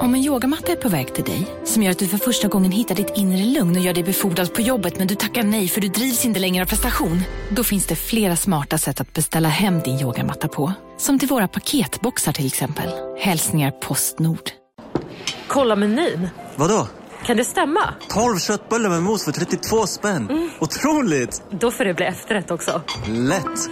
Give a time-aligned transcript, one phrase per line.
[0.00, 2.72] Om en yogamatta är på väg till dig, som gör att du för första gången
[2.72, 5.80] hittar ditt inre lugn och gör dig befordrad på jobbet men du tackar nej för
[5.80, 7.22] du drivs inte längre av prestation.
[7.50, 10.72] Då finns det flera smarta sätt att beställa hem din yogamatta på.
[10.98, 12.90] Som till våra paketboxar till exempel.
[13.18, 14.50] Hälsningar Postnord.
[15.48, 16.28] Kolla menyn.
[16.56, 16.88] Vadå?
[17.26, 17.94] Kan det stämma?
[18.08, 20.30] 12 köttbullar med mos för 32 spänn.
[20.30, 20.50] Mm.
[20.60, 21.42] Otroligt!
[21.50, 22.82] Då får det bli efterrätt också.
[23.08, 23.68] Lätt!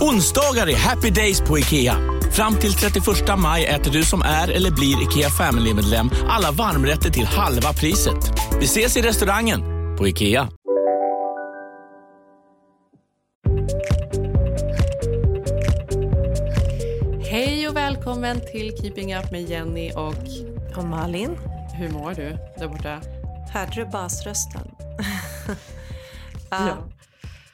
[0.00, 1.96] Onsdagar är happy days på IKEA.
[2.32, 7.24] Fram till 31 maj äter du som är eller blir IKEA Family-medlem alla varmrätter till
[7.24, 8.32] halva priset.
[8.58, 9.60] Vi ses i restaurangen
[9.98, 10.48] på IKEA.
[17.30, 20.14] Hej och välkommen till Keeping Up med Jenny och...
[20.76, 21.36] Och Malin.
[21.74, 23.00] Hur mår du där borta?
[23.52, 24.70] Hörde du basrösten?
[26.50, 26.68] ja.
[26.68, 26.76] ja.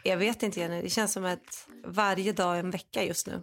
[0.02, 0.82] Jag vet inte, Jenny.
[0.82, 3.42] Det känns som att varje dag är en vecka just nu.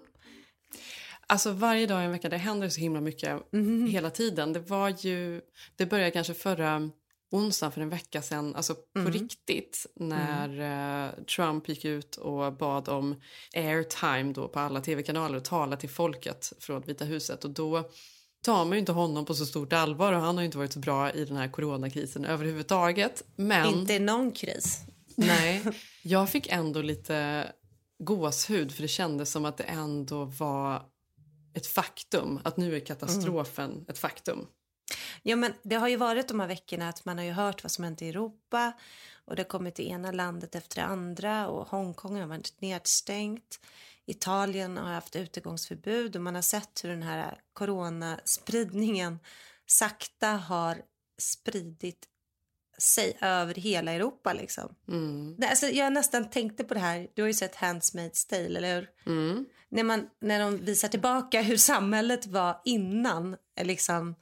[1.27, 3.87] Alltså varje dag i en vecka, det händer så himla mycket mm.
[3.87, 4.53] hela tiden.
[4.53, 5.41] Det var ju,
[5.75, 6.89] det började kanske förra
[7.31, 9.05] onsdagen för en vecka sedan, alltså mm.
[9.05, 11.09] på riktigt, när mm.
[11.19, 13.21] uh, Trump gick ut och bad om
[13.55, 17.45] airtime då på alla tv-kanaler och tala till folket från Vita huset.
[17.45, 17.89] Och då
[18.43, 20.73] tar man ju inte honom på så stort allvar och han har ju inte varit
[20.73, 23.23] så bra i den här coronakrisen överhuvudtaget.
[23.35, 23.73] Men...
[23.73, 24.79] Inte någon kris.
[25.15, 25.63] Nej,
[26.03, 27.47] jag fick ändå lite
[27.99, 30.81] gåshud för det kändes som att det ändå var
[31.53, 33.85] ett faktum, att nu är katastrofen mm.
[33.87, 34.47] ett faktum.
[35.21, 37.71] Ja, men det har ju varit de här veckorna att man har ju hört vad
[37.71, 38.73] som hänt i Europa
[39.25, 43.59] och det har kommit det ena landet efter det andra och Hongkong har varit nedstängt.
[44.05, 49.19] Italien har haft utegångsförbud och man har sett hur den här coronaspridningen
[49.65, 50.81] sakta har
[51.17, 52.07] spridit
[52.77, 54.33] sig över hela Europa.
[54.33, 54.75] Liksom.
[54.87, 55.37] Mm.
[55.49, 57.07] Alltså, jag nästan tänkte på det här.
[57.13, 58.89] Du har ju sett Handsmaid's Tale, eller hur?
[59.05, 59.45] Mm.
[59.69, 64.15] När, man, när de visar tillbaka hur samhället var innan liksom,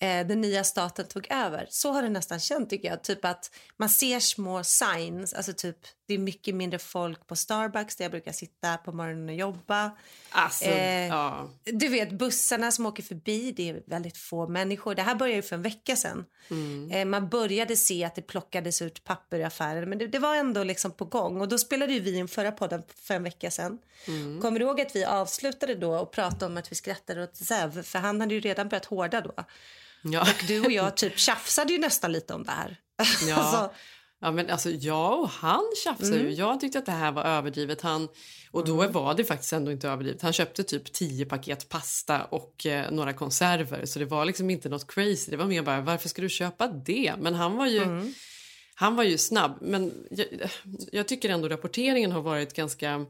[0.00, 1.66] eh, den nya staten tog över.
[1.70, 3.02] Så har det nästan känt tycker jag.
[3.02, 5.78] Typ att man ser små signs, alltså typ
[6.10, 9.90] det är mycket mindre folk på Starbucks där jag brukar sitta på morgonen och jobba.
[10.30, 11.50] Alltså, eh, ja.
[11.64, 14.94] Du vet bussarna som åker förbi, det är väldigt få människor.
[14.94, 16.24] Det här började för en vecka sedan.
[16.50, 16.90] Mm.
[16.90, 20.36] Eh, man började se att det plockades ut papper i affären men det, det, var
[20.36, 23.50] ändå liksom på gång och då spelade ju vi in förra podden för en vecka
[23.50, 23.78] sedan.
[24.06, 24.40] Mm.
[24.40, 27.82] Kommer du ihåg att vi avslutade då och pratade om att vi skrattade åt Zev
[27.82, 29.34] för han hade ju redan börjat hårda då.
[30.02, 30.20] Ja.
[30.20, 32.76] Och du och jag typ tjafsade ju nästan lite om det här.
[33.28, 33.34] Ja.
[33.40, 33.74] alltså,
[34.22, 36.26] Ja, men alltså, jag och han tjafsade mm.
[36.26, 36.32] ju.
[36.32, 37.80] Jag tyckte att det här var överdrivet.
[37.80, 38.08] Han,
[38.50, 38.92] och då mm.
[38.92, 40.22] var det faktiskt ändå inte överdrivet.
[40.22, 43.86] Han köpte typ tio paket pasta och eh, några konserver.
[43.86, 45.30] Så det var liksom inte något crazy.
[45.30, 47.14] Det var mer bara, varför ska du köpa det?
[47.18, 48.14] Men han var ju, mm.
[48.74, 49.58] han var ju snabb.
[49.60, 50.26] Men jag,
[50.92, 53.06] jag, tycker ändå rapporteringen har varit ganska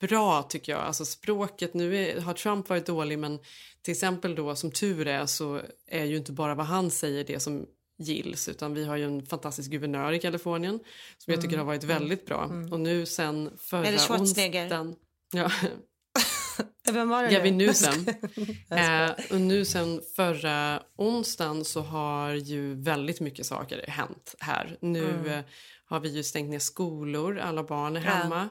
[0.00, 0.80] bra tycker jag.
[0.80, 3.38] Alltså språket, nu är, har Trump varit dålig men
[3.82, 7.40] till exempel då som tur är så är ju inte bara vad han säger det
[7.40, 7.66] som
[7.98, 10.80] gills utan vi har ju en fantastisk guvernör i Kalifornien
[11.18, 11.66] som jag tycker mm.
[11.66, 12.44] har varit väldigt bra.
[12.44, 12.72] Mm.
[12.72, 14.96] Och nu sen förra Eller onsdagen...
[15.32, 15.50] Ja.
[16.92, 18.06] Vem var det ja, vi nu sen.
[18.70, 24.78] eh, och nu sen förra onsdagen så har ju väldigt mycket saker hänt här.
[24.80, 25.26] Nu mm.
[25.26, 25.44] eh,
[25.84, 28.48] har vi ju stängt ner skolor, alla barn är hemma.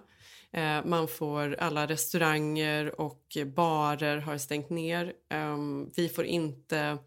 [0.51, 0.59] Ja.
[0.59, 5.13] Eh, man får, alla restauranger och barer har stängt ner.
[5.33, 6.97] Um, vi får inte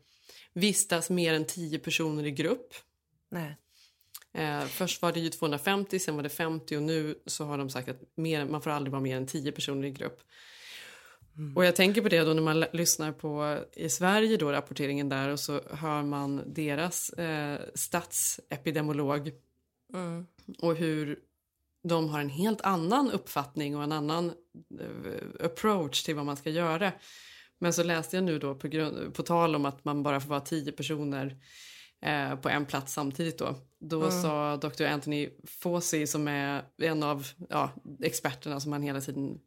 [0.58, 2.74] vistas mer än 10 personer i grupp.
[3.28, 3.56] Nej.
[4.32, 7.70] Eh, först var det ju 250, sen var det 50 och nu så har de
[7.70, 10.20] sagt att mer, man får aldrig vara mer än 10 personer i grupp.
[11.36, 11.56] Mm.
[11.56, 15.28] Och jag tänker på det då när man lyssnar på i Sverige då rapporteringen där
[15.28, 19.32] och så hör man deras eh, statsepidemiolog
[19.94, 20.26] mm.
[20.58, 21.18] och hur
[21.82, 24.32] de har en helt annan uppfattning och en annan
[24.80, 26.92] eh, approach till vad man ska göra.
[27.58, 30.28] Men så läste jag nu då på, grund, på tal om att man bara får
[30.28, 31.36] vara tio personer
[32.02, 33.54] eh, på en plats samtidigt då.
[33.80, 34.22] Då mm.
[34.22, 34.84] sa Dr.
[34.84, 35.28] Anthony
[35.62, 37.70] Fauci som är en av ja,
[38.02, 39.38] experterna som man hela tiden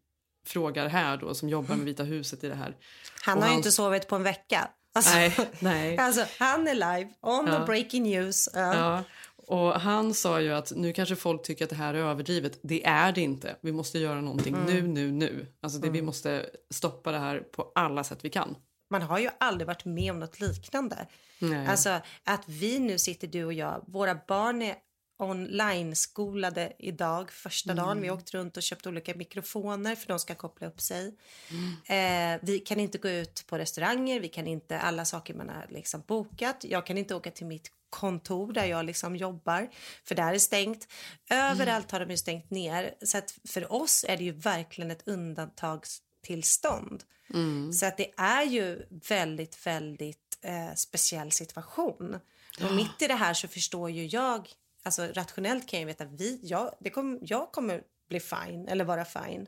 [0.47, 2.77] frågar här då som jobbar med Vita huset i det här.
[3.21, 3.51] Han har han...
[3.51, 4.69] ju inte sovit på en vecka.
[4.93, 5.97] Alltså, nej, nej.
[5.99, 7.59] alltså, han är live, on ja.
[7.59, 8.47] the breaking news.
[8.55, 8.61] Uh.
[8.61, 9.03] Ja.
[9.51, 12.59] Och han sa ju att nu kanske folk tycker att det här är överdrivet.
[12.61, 13.55] Det är det inte.
[13.61, 14.65] Vi måste göra någonting mm.
[14.65, 15.47] nu, nu, nu.
[15.61, 15.93] Alltså det, mm.
[15.93, 18.55] Vi måste stoppa det här på alla sätt vi kan.
[18.89, 21.07] Man har ju aldrig varit med om något liknande.
[21.39, 21.67] Nej.
[21.67, 24.75] Alltså att vi nu sitter, du och jag, våra barn är
[25.19, 27.85] online-skolade idag, första mm.
[27.85, 28.01] dagen.
[28.01, 31.15] Vi åkte runt och köpte olika mikrofoner för de ska koppla upp sig.
[31.49, 32.35] Mm.
[32.35, 35.67] Eh, vi kan inte gå ut på restauranger, vi kan inte, alla saker man har
[35.69, 36.65] liksom bokat.
[36.69, 39.69] Jag kan inte åka till mitt kontor där jag liksom jobbar,
[40.03, 40.87] för där är stängt.
[41.29, 42.95] Överallt har de ju stängt ner.
[43.01, 47.03] Så för oss är det ju verkligen ett undantagstillstånd.
[47.33, 47.73] Mm.
[47.73, 52.19] Så att det är ju väldigt, väldigt eh, speciell situation.
[52.63, 54.49] Och mitt i det här så förstår ju jag,
[54.83, 58.85] alltså rationellt kan jag veta att vi, jag, det kom, jag kommer bli fine eller
[58.85, 59.47] vara fine.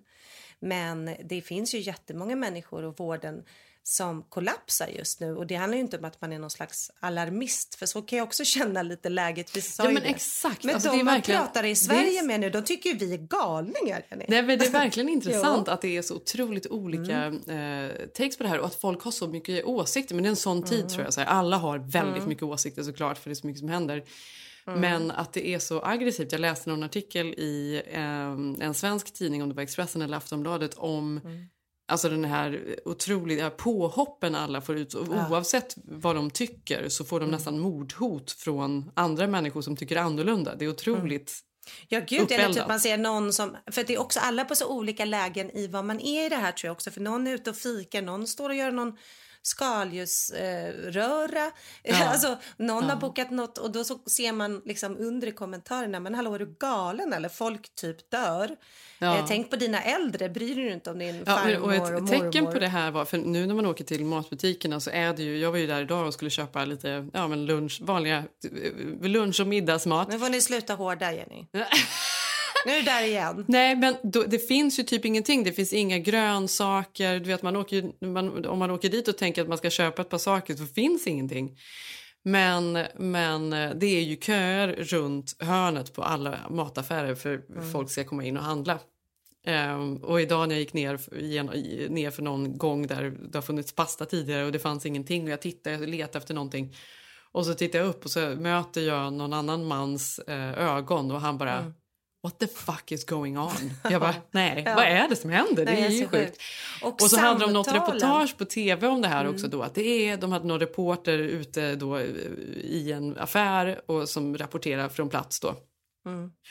[0.59, 3.45] Men det finns ju jättemånga människor och vården
[3.85, 5.35] som kollapsar just nu.
[5.35, 8.17] Och Det handlar ju inte om att man är någon slags alarmist, för så kan
[8.17, 9.57] jag också känna lite läget.
[9.57, 10.63] Vi sa Ja, men exakt.
[10.63, 13.13] Men Alltså, de man verkligen- pratar i Sverige är- med nu, de tycker ju vi
[13.13, 14.03] är galningar.
[14.09, 17.89] Nej, men det är verkligen intressant att det är så otroligt olika Mm.
[17.89, 20.15] eh, takes på det här och att folk har så mycket åsikter.
[20.15, 20.89] Men det är en sån tid Mm.
[20.89, 21.13] tror jag.
[21.13, 24.03] Så här, alla har väldigt mycket åsikter såklart för det är så mycket som händer.
[24.67, 24.79] Mm.
[24.79, 26.31] Men att det är så aggressivt.
[26.31, 28.01] Jag läste någon artikel i eh,
[28.67, 31.45] en svensk tidning, om det var Expressen eller Aftonbladet, om Mm.
[31.87, 34.95] Alltså den här otroliga påhoppen alla får ut.
[34.95, 37.35] Oavsett vad de tycker så får de Mm.
[37.35, 40.55] nästan mordhot från andra människor som tycker annorlunda.
[40.55, 41.39] Det är otroligt.
[41.87, 42.31] Ja, gud.
[42.31, 43.57] Eller typ man ser någon som...
[43.71, 46.35] För det är också alla på så olika lägen i vad man är i det
[46.35, 46.91] här tror jag också.
[46.91, 48.97] För någon är ute och fikar, någon står och gör någon
[49.43, 50.91] skaldjursröra.
[50.91, 51.51] Röra.
[52.09, 56.15] alltså, någon har bokat något och då så ser man liksom under i kommentarerna, men
[56.15, 57.29] hallå är du galen eller?
[57.29, 58.55] Folk typ dör.
[58.99, 59.17] Ja.
[59.17, 61.73] Eh, tänk på dina äldre, bryr du dig inte om din Ja, farmor och och,
[61.73, 62.51] ett tecken mormor?
[62.51, 65.37] på det här var, för nu när man åker till matbutikerna så är det ju,
[65.37, 69.39] jag var ju där idag och skulle köpa lite ja, men lunch, vanliga eh, lunch
[69.39, 70.11] och middagsmat.
[70.11, 71.45] Nu får ni sluta hårda, Jenny.
[72.65, 73.45] nu är du där igen.
[73.47, 75.43] Nej, men då, det finns ju typ ingenting.
[75.43, 77.19] Det finns inga grönsaker.
[77.19, 80.01] Du vet, man åker, man, om man åker dit och tänker att man ska köpa
[80.01, 81.57] ett par saker så finns ingenting.
[82.23, 88.03] Men, men eh, det är ju köer runt hörnet på alla mataffärer för folk ska
[88.03, 88.79] komma in och handla.
[89.45, 91.51] Ehm, och idag när jag gick ner, för- igen-
[91.89, 95.29] ner för någon gång där det har funnits pasta tidigare och det fanns ingenting och
[95.29, 96.75] jag tittade, jag letade efter någonting.
[97.31, 101.21] Och så tittar jag upp och så möter jag någon annan mans eh, ögon och
[101.21, 101.73] han bara
[102.23, 103.51] What the fuck is going on?
[103.89, 105.65] Jag bara, nej, vad är det som händer?
[105.65, 106.11] Nej, det är ju sjukt.
[106.15, 106.41] sjukt.
[106.81, 107.87] Och Och så hade de något samtalen.
[107.93, 109.61] reportage på tv om det här också då.
[109.61, 112.03] Att det är, de hade någon reporter ute då eh,
[112.63, 115.55] i en affär och som rapporterar från plats då.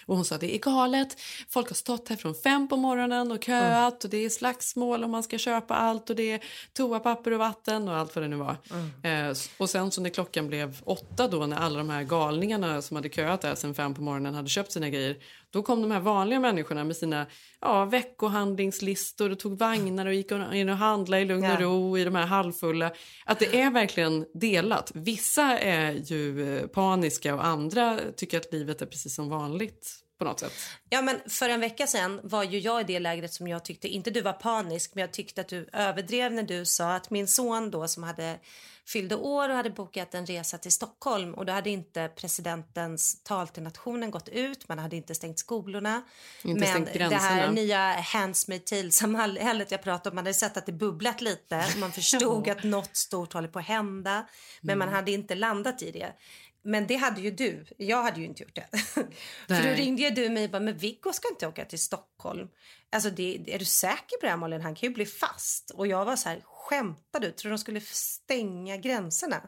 [0.06, 1.16] Och hon sa det är galet.
[1.48, 5.10] Folk har stått här från fem på morgonen och köat och det är slagsmål och
[5.10, 6.40] man ska köpa allt och det är
[6.72, 8.56] toapapper och vatten och allt vad det nu var.
[9.02, 12.82] Eh, s- och sen så när klockan blev åtta då när alla de här galningarna
[12.82, 15.16] som hade köat där sen fem på morgonen hade köpt sina grejer.
[15.52, 17.26] Då kom de här vanliga människorna med sina
[17.60, 22.04] ja, veckohandlingslistor och tog vagnar och gick in och handlade i lugn och ro i
[22.04, 22.92] de här halvfulla.
[23.24, 24.92] Att det är verkligen delat.
[24.94, 30.28] Vissa är ju eh, paniska och andra tycker att livet är precis som vanligt på
[30.28, 30.52] något sätt.
[30.88, 33.88] Ja, men för en vecka sen var ju jag i det lägret som jag tyckte,
[33.88, 37.28] inte du var panisk, men jag tyckte att du överdrev när du sa att min
[37.28, 38.38] son då som hade
[38.86, 43.48] fyllde år och hade bokat en resa till Stockholm och då hade inte presidentens tal
[43.48, 46.02] till nationen gått ut, man hade inte stängt skolorna.
[46.44, 50.56] Inte men stängt det här nya Hands Made hellet jag pratade om, man hade sett
[50.56, 54.26] att det bubblat lite, man förstod att något stort håller på att hända,
[54.60, 56.12] men man hade inte landat i det.
[56.64, 57.64] Men det hade ju du.
[57.76, 58.68] Jag hade ju inte gjort det.
[59.48, 62.48] För då ringde du mig och bara, men Viggo ska inte åka till Stockholm.
[62.90, 64.60] Alltså det, är du säker på det här Malin?
[64.60, 65.70] Han kan ju bli fast.
[65.70, 67.30] Och jag var så här, skämtar du?
[67.30, 69.42] Tror du de skulle stänga gränserna?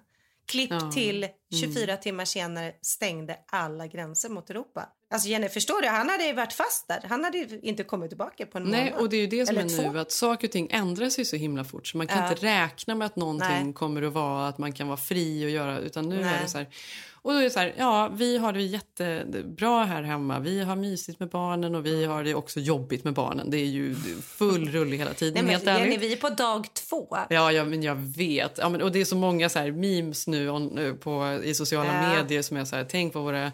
[0.47, 0.91] Klipp Ja.
[0.93, 1.29] till
[1.61, 4.89] 24 timmar senare stängde alla gränser mot Europa.
[5.15, 5.89] Alltså Jenny, förstår du?
[5.89, 7.01] Han hade ju varit fast där.
[7.09, 9.01] Han hade ju inte kommit tillbaka på en Nej, månad.
[9.01, 9.99] och det är ju det som Eller är nu, två.
[9.99, 12.29] att saker och ting ändrar sig så himla fort så man kan Ja.
[12.31, 13.73] inte räkna med att någonting Nej.
[13.73, 16.39] kommer att vara att man kan vara fri och göra, utan nu är Nej.
[16.43, 16.67] det så här.
[17.13, 20.39] Och då är det så här, ja, vi har det jättebra här hemma.
[20.39, 23.51] Vi har mysigt med barnen och vi har det också jobbigt med barnen.
[23.51, 26.01] Det är ju full rulle hela tiden, Nej, men helt Jenny, ärligt.
[26.01, 27.17] vi är på dag två.
[27.29, 28.59] Ja, ja, men jag vet.
[28.59, 31.55] Ja, men, och det är så många så här memes nu on, eh, på, i
[31.55, 32.09] sociala Ja.
[32.23, 33.53] medier som är så här, tänk vad våra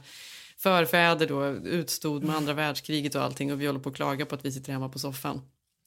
[0.62, 4.34] förfäder då utstod med andra världskriget och allting och vi håller på att klaga på
[4.34, 5.40] att vi sitter hemma på soffan.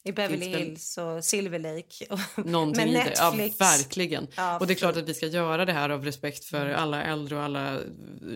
[0.06, 2.06] I Beverly Hills och Silver Lake.
[2.50, 3.14] Någonting i det.
[3.16, 3.62] Ja, Netflix.
[3.62, 4.28] verkligen.
[4.36, 7.04] Ja, och det är klart att vi ska göra det här av respekt för alla
[7.04, 7.80] äldre och alla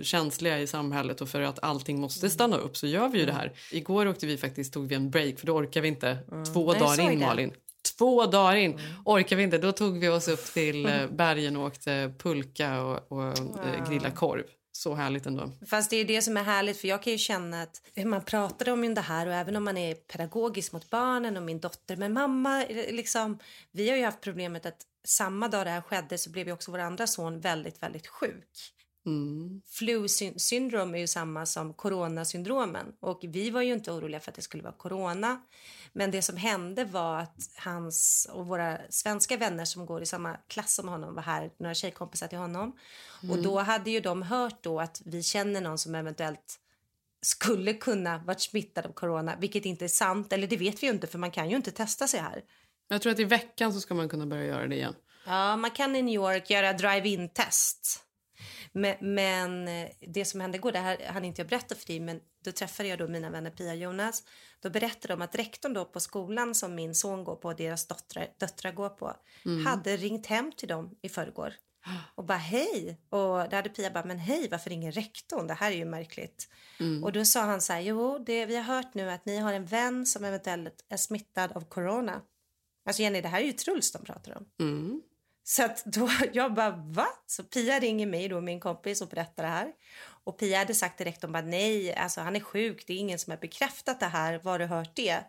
[0.02, 3.32] känsliga i samhället och för att allting måste stanna upp så gör vi ju det
[3.32, 3.54] här.
[3.72, 6.18] Igår åkte vi faktiskt, tog vi en break för då orkar vi inte.
[6.54, 7.20] Två Nej, dagar in.
[7.20, 7.52] Malin.
[7.98, 9.58] Två dagar in orkar vi inte.
[9.58, 14.12] Då tog vi oss upp till eh, bergen och åkte pulka och, och eh, grilla
[14.12, 14.44] korv.
[14.78, 15.52] Så härligt ändå.
[15.68, 18.70] Fast det är det som är härligt för jag kan ju känna att man pratar
[18.70, 22.14] om det här och även om man är pedagogisk mot barnen och min dotter men
[22.14, 23.40] mamma liksom
[23.72, 26.72] vi har ju haft problemet att samma dag det här skedde så blev ju också
[26.72, 28.74] vår andra son väldigt väldigt sjuk.
[29.06, 29.62] Mm.
[29.66, 34.32] Flu syn- syndrom är ju samma som coronasyndromen och vi var ju inte oroliga för
[34.32, 35.42] att det skulle vara corona.
[35.98, 40.38] Men det som hände var att hans och våra svenska vänner som går i samma
[40.48, 42.78] klass som honom var här, några tjejkompisar till honom.
[43.32, 46.60] Och då hade ju de hört då att vi känner någon som eventuellt
[47.22, 50.34] skulle kunna varit smittad av corona, vilket inte är sant.
[50.34, 52.42] Eller det vet vi ju inte för man kan ju inte testa sig här.
[52.88, 54.96] Jag tror att i veckan så ska man kunna börja göra det igen.
[55.26, 58.04] Ja, man kan i New York göra drive-in test.
[58.78, 62.00] Men, men eh, det som hände igår, det här hann inte jag berätta för dig,
[62.00, 64.24] men då träffade jag då mina vänner Pia och Jonas.
[64.60, 67.88] Då berättade de att rektorn då på skolan som min son går på och deras
[67.88, 69.16] döttrar, döttrar går på
[69.66, 71.54] hade ringt hem till dem i förrgår
[72.16, 73.02] och bara hej.
[73.10, 75.48] Och då hade Pia bara, men hej, varför ringer rektorn?
[75.48, 76.50] Det här är ju märkligt.
[77.04, 79.54] Och då sa han så här, jo, det, vi har hört nu att ni har
[79.54, 82.22] en vän som eventuellt är smittad av corona.
[82.86, 84.46] Alltså Jenny, det här är ju Truls de pratar om.
[84.60, 85.02] Mm.
[85.50, 87.08] Så då, jag bara, va?
[87.26, 89.72] Så Pia ringer mig då, min kompis, och berättar det här.
[90.24, 93.20] Och Pia hade sagt till rektorn bara, nej, alltså han är sjuk, det är ingen
[93.20, 95.20] som har bekräftat det här, var du hört det?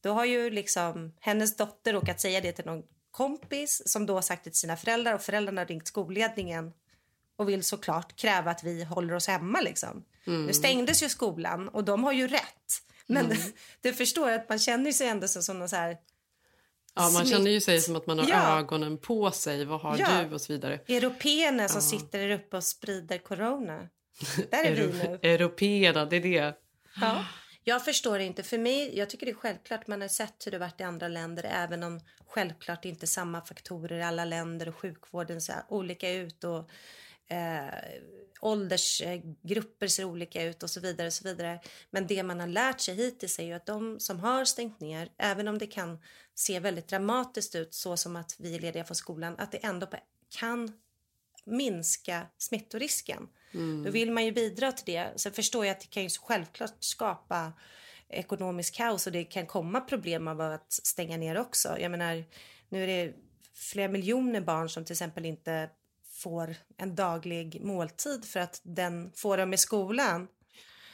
[0.00, 4.22] Då har ju liksom hennes dotter råkat säga det till någon kompis som då har
[4.22, 6.72] sagt det till sina föräldrar och föräldrarna har ringt skolledningen
[7.36, 10.04] och vill såklart kräva att vi håller oss hemma liksom.
[10.46, 12.82] Nu stängdes ju skolan och de har ju rätt.
[13.06, 13.32] Men
[13.80, 15.98] du förstår att man känner sig ändå som någon så här
[16.98, 18.58] Ja, man känner ju sig som att man har Ja.
[18.58, 19.64] ögonen på sig.
[19.64, 20.24] Vad har Ja.
[20.28, 20.34] du?
[20.34, 20.80] Och så vidare.
[20.88, 23.88] Européerna som sitter där uppe och sprider corona.
[24.50, 24.92] Där är vi nu.
[25.02, 26.54] Euro- Européerna, det är det.
[27.00, 27.24] Ja.
[27.64, 28.42] Jag förstår inte.
[28.42, 29.86] För mig, jag tycker det är självklart.
[29.86, 31.44] Man har sett hur det varit i andra länder.
[31.54, 36.44] Även om självklart inte samma faktorer i alla länder och sjukvården ser olika ut.
[36.44, 36.70] Och
[37.28, 38.00] eh,
[38.40, 41.06] åldersgrupper ser olika ut och så vidare.
[41.06, 41.60] och så vidare.
[41.90, 45.08] Men det man har lärt sig hittills är ju att de som har stängt ner,
[45.18, 45.98] även om det kan
[46.34, 49.86] se väldigt dramatiskt ut så som att vi är lediga från skolan, att det ändå
[50.38, 50.72] kan
[51.44, 53.28] minska smittorisken.
[53.84, 55.12] Då vill man ju bidra till det.
[55.16, 57.52] Sen förstår jag att det kan ju självklart skapa
[58.08, 61.78] ekonomisk kaos och det kan komma problem av att stänga ner också.
[61.78, 62.24] Jag menar,
[62.68, 63.14] nu är det
[63.54, 65.70] flera miljoner barn som till exempel inte
[66.18, 70.28] får en daglig måltid för att den får dem i skolan.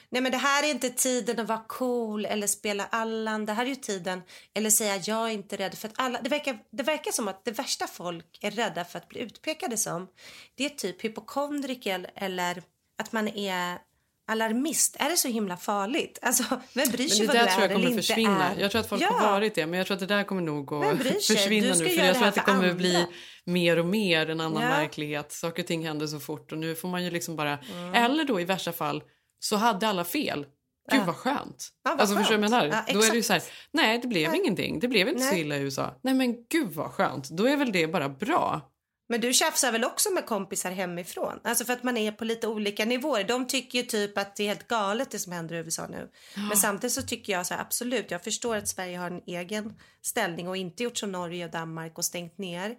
[0.08, 3.46] Nej men det här är inte tiden att vara cool eller spela Allan.
[3.46, 4.22] Det här är ju tiden,
[4.54, 7.44] eller säga jag är inte rädd för att alla, det verkar, det verkar som att
[7.44, 10.08] det värsta folk är rädda för att bli utpekade som,
[10.54, 12.62] det är typ hypokondriker eller
[12.98, 13.78] att man är
[14.26, 14.96] alarmist.
[14.98, 16.18] Är det så himla farligt?
[16.22, 18.50] Alltså vem bryr sig vad du tror är jag kommer eller försvinna.
[18.50, 18.60] är?
[18.60, 19.08] Jag tror att folk ja.
[19.12, 21.88] har varit det, men jag tror att det där kommer nog att försvinna nu.
[21.88, 22.74] För jag tror att det kommer andra.
[22.74, 23.06] bli
[23.44, 24.68] mer och mer en annan Ja.
[24.68, 25.32] verklighet.
[25.32, 27.58] Saker och ting händer så fort och nu får man ju liksom bara...
[27.58, 27.94] Mm.
[27.94, 29.02] Eller då i värsta fall
[29.38, 30.46] så hade alla fel.
[30.92, 31.68] Gud vad skönt.
[31.84, 32.84] Ja, vad alltså förstår du vad jag menar?
[32.86, 34.80] Ja, Då är det ju så här, nej det blev ingenting.
[34.80, 35.40] Det blev inte så Nej.
[35.40, 36.00] illa i USA.
[36.02, 37.28] Nej men gud vad skönt.
[37.30, 38.70] Då är väl det bara bra.
[39.06, 41.40] Men du tjafsar väl också med kompisar hemifrån?
[41.44, 43.24] Alltså för att man är på lite olika nivåer.
[43.24, 46.10] De tycker ju typ att det är helt galet det som händer i USA nu.
[46.48, 49.74] Men samtidigt så tycker jag så här, absolut, jag förstår att Sverige har en egen
[50.02, 52.76] ställning och inte gjort som Norge och Danmark och stängt ner.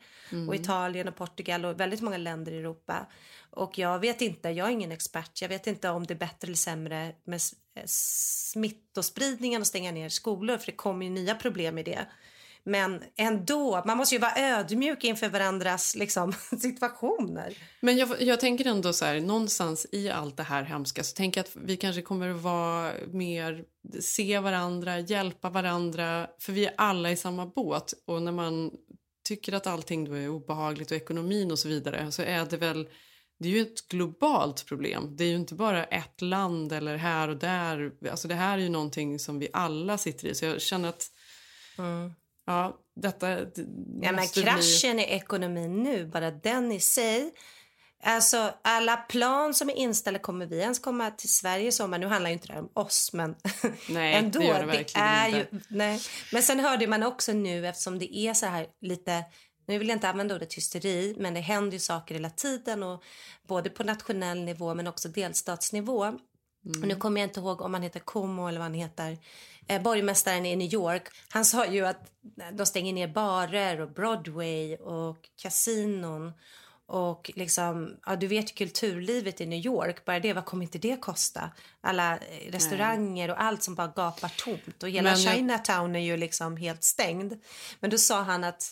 [0.48, 3.08] Och Italien och Portugal och väldigt många länder i Europa.
[3.50, 6.46] Och jag vet inte, jag är ingen expert, jag vet inte om det är bättre
[6.46, 7.42] eller sämre med
[7.76, 12.08] eh, smittospridningen och stänga ner skolor för det kommer ju nya problem i det.
[12.68, 17.58] Men ändå, man måste ju vara ödmjuk inför varandras liksom, situationer.
[17.80, 21.40] Men jag, jag tänker ändå så här, någonstans i allt det här hemska så tänker
[21.40, 23.64] jag att vi kanske kommer att vara mer,
[24.02, 28.72] se varandra, hjälpa varandra, för vi är alla i samma båt och när man
[29.28, 32.90] tycker att allting då är obehagligt och ekonomin och så vidare så är det väl,
[33.40, 35.16] det är ju ett globalt problem.
[35.16, 38.62] Det är ju inte bara ett land eller här och där, alltså det här är
[38.62, 41.10] ju någonting som vi alla sitter i så jag känner att
[42.46, 43.52] Ja, detta det
[44.02, 47.34] Ja, men kraschen i ekonomin nu, bara den i sig.
[48.04, 51.98] Alltså alla plan som är inställda, kommer vi ens komma till Sverige i sommar?
[51.98, 53.36] Nu handlar ju inte det här om oss, men
[53.90, 54.40] Nej, ändå.
[54.40, 55.48] det gör det verkligen är inte.
[55.52, 56.02] Ju, nej.
[56.32, 59.24] Men sen hörde man också nu, eftersom det är så här lite,
[59.68, 63.04] nu vill jag inte använda ordet hysteri, men det händer ju saker hela tiden och
[63.48, 66.20] både på nationell nivå men också delstatsnivå.
[66.66, 69.18] Och nu kommer jag inte ihåg om han heter Como eller vad han heter.
[69.68, 71.08] Eh, borgmästaren i New York.
[71.30, 72.12] Han sa ju att
[72.54, 76.34] de stänger ner barer och Broadway och kasinon.
[76.88, 81.02] Och liksom, ja du vet kulturlivet i New York, bara det, vad kommer inte det
[81.02, 81.50] kosta?
[81.82, 84.84] Alla eh, restauranger och allt som bara gapar tomt.
[84.84, 87.34] Och hela Men Chinatown är ju liksom helt stängd.
[87.80, 88.72] Men då sa han att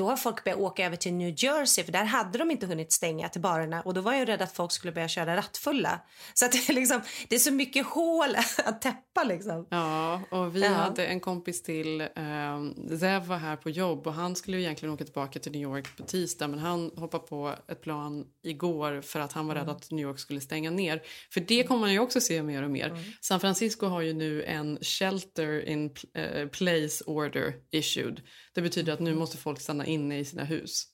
[0.00, 2.92] då har folk börjat åka över till New Jersey för där hade de inte hunnit
[2.92, 6.00] stänga till barerna och då var jag rädd att folk skulle börja köra rattfulla.
[6.34, 8.28] Så att det, är liksom, det är så mycket hål
[8.64, 9.66] att täppa liksom.
[9.70, 10.68] Ja, och vi Ja.
[10.68, 12.00] hade en kompis till.
[12.00, 15.62] Eh, Zev var här på jobb och han skulle ju egentligen åka tillbaka till New
[15.62, 19.68] York på tisdag men han hoppade på ett plan igår för att han var rädd
[19.68, 21.02] att New York skulle stänga ner.
[21.32, 23.04] För det kommer man ju också se mer och mer.
[23.20, 28.20] San Francisco har ju nu en shelter in eh, place order issued.
[28.54, 30.86] Det betyder att nu måste folk stanna inne i sina hus.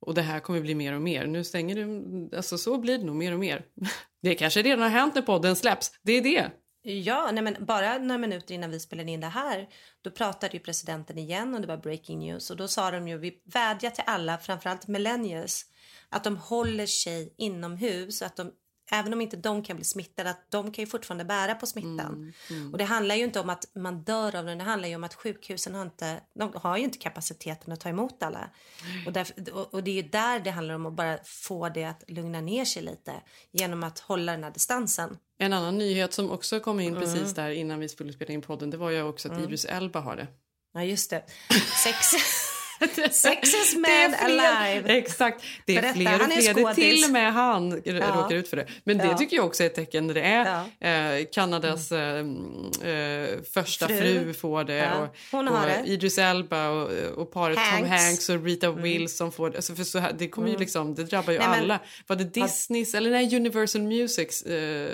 [0.00, 1.26] Och det här kommer bli mer och mer.
[1.26, 2.36] Nu stänger du...
[2.36, 3.64] alltså så blir det nog mer och mer.
[4.22, 5.92] Det kanske redan har hänt när podden släpps.
[6.02, 6.50] Det är det.
[6.86, 9.68] Ja, nej men bara några minuter innan vi spelade in det här
[10.02, 13.18] då pratade ju presidenten igen och det var breaking news och då sa de ju
[13.18, 15.66] vi vädjar till alla, framförallt millennials
[16.08, 18.52] att de håller sig inomhus och att de
[18.90, 22.32] även om inte de kan bli smittade, att de kan ju fortfarande bära på smittan.
[22.72, 25.04] Och det handlar ju inte om att man dör av den, det handlar ju om
[25.04, 28.50] att sjukhusen har inte, de har ju inte kapaciteten att ta emot alla.
[29.06, 31.84] Och, därför, och, och det är ju där det handlar om att bara få det
[31.84, 33.12] att lugna ner sig lite
[33.52, 35.18] genom att hålla den här distansen.
[35.38, 38.70] En annan nyhet som också kom in precis där innan vi skulle spela in podden
[38.70, 40.26] det var ju också att Idris Elba har det.
[40.74, 41.24] Ja, just det.
[41.84, 42.06] Sex...
[42.98, 44.96] Är man fler- alive.
[44.98, 45.42] Exakt.
[45.66, 46.64] Det är Berätta, fler och fler.
[46.64, 47.92] Det till och med han Ja.
[47.92, 48.66] råkar ut för det.
[48.84, 49.18] Men det Ja.
[49.18, 50.20] tycker jag också är ett tecken det
[50.80, 53.96] är eh, Kanadas eh, eh, första fru.
[54.24, 54.34] Fru.
[54.34, 54.90] får det.
[54.94, 55.82] Och, hon och har det.
[55.86, 57.90] Idris Elba och, och paret Tom Hanks.
[58.04, 59.56] Hanks och Rita Wilson får det.
[59.56, 61.78] Alltså för så här, det, kommer ju liksom, det drabbar ju Nej, men- alla.
[62.06, 64.88] Var det Disneys, eller nej, Universal Musics eh,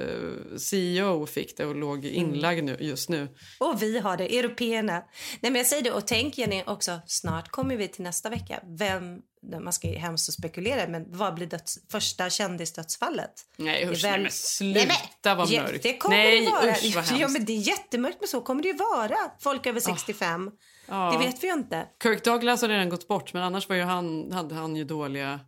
[0.59, 3.29] CEO fick det och låg inlagd nu, just nu.
[3.59, 4.93] Och vi har det, européerna.
[5.41, 8.61] Nej men jag säger det, och tänk Jenny också, snart kommer vi till nästa vecka.
[8.79, 9.21] Vem,
[9.61, 13.33] man ska ju hemskt att spekulera, men vad blir döds, första kändisdödsfallet?
[13.57, 15.83] Nej usch, väl- nej, men sluta vad Ja, mörkt.
[15.83, 16.71] Det kommer nej det vara.
[16.71, 19.17] usch vad ja, men det är jättemörkt, men så kommer det ju vara.
[19.41, 20.51] Folk över 65.
[20.89, 21.11] Ja.
[21.13, 21.87] Det vet vi ju inte.
[22.03, 25.41] Kirk Douglas har redan gått bort men annars var ju han, hade han ju dåliga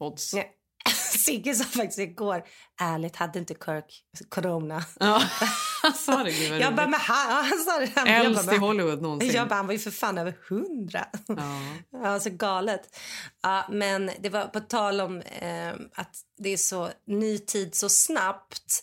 [0.00, 0.34] odds.
[0.34, 0.52] Nej.
[1.18, 2.44] Sigge sa faktiskt igår,
[2.80, 4.84] ärligt hade inte Kirk corona.
[5.00, 5.22] Ja,
[5.82, 6.30] han sa det.
[6.30, 7.92] Gud, Jag bara, men han, han sa det.
[7.96, 9.32] Jag bara, Äldst i Hollywood någonsin.
[9.32, 11.06] Jag bara, han var ju för fan över hundra.
[11.26, 11.62] Ja.
[12.04, 12.98] Alltså galet.
[13.42, 17.88] Ja, men det var på tal om eh, att det är så ny tid så
[17.88, 18.82] snabbt.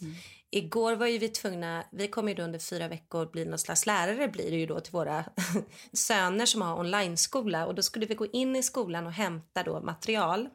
[0.51, 3.85] Igår var ju vi tvungna, vi kommer ju då under fyra veckor bli någon slags
[3.85, 5.25] lärare blir det ju då till våra
[5.93, 9.81] söner som har online-skola och då skulle vi gå in i skolan och hämta då
[9.81, 10.49] material.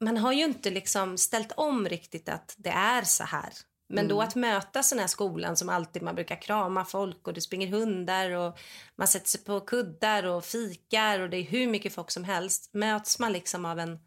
[0.00, 3.52] Man har ju inte liksom ställt om riktigt att det är så här.
[3.88, 7.40] Men då att möta sån här skolan som alltid man brukar krama folk och det
[7.40, 8.58] springer hundar och
[8.96, 12.70] man sätter sig på kuddar och fikar och det är hur mycket folk som helst.
[12.74, 13.98] Möts man liksom av en,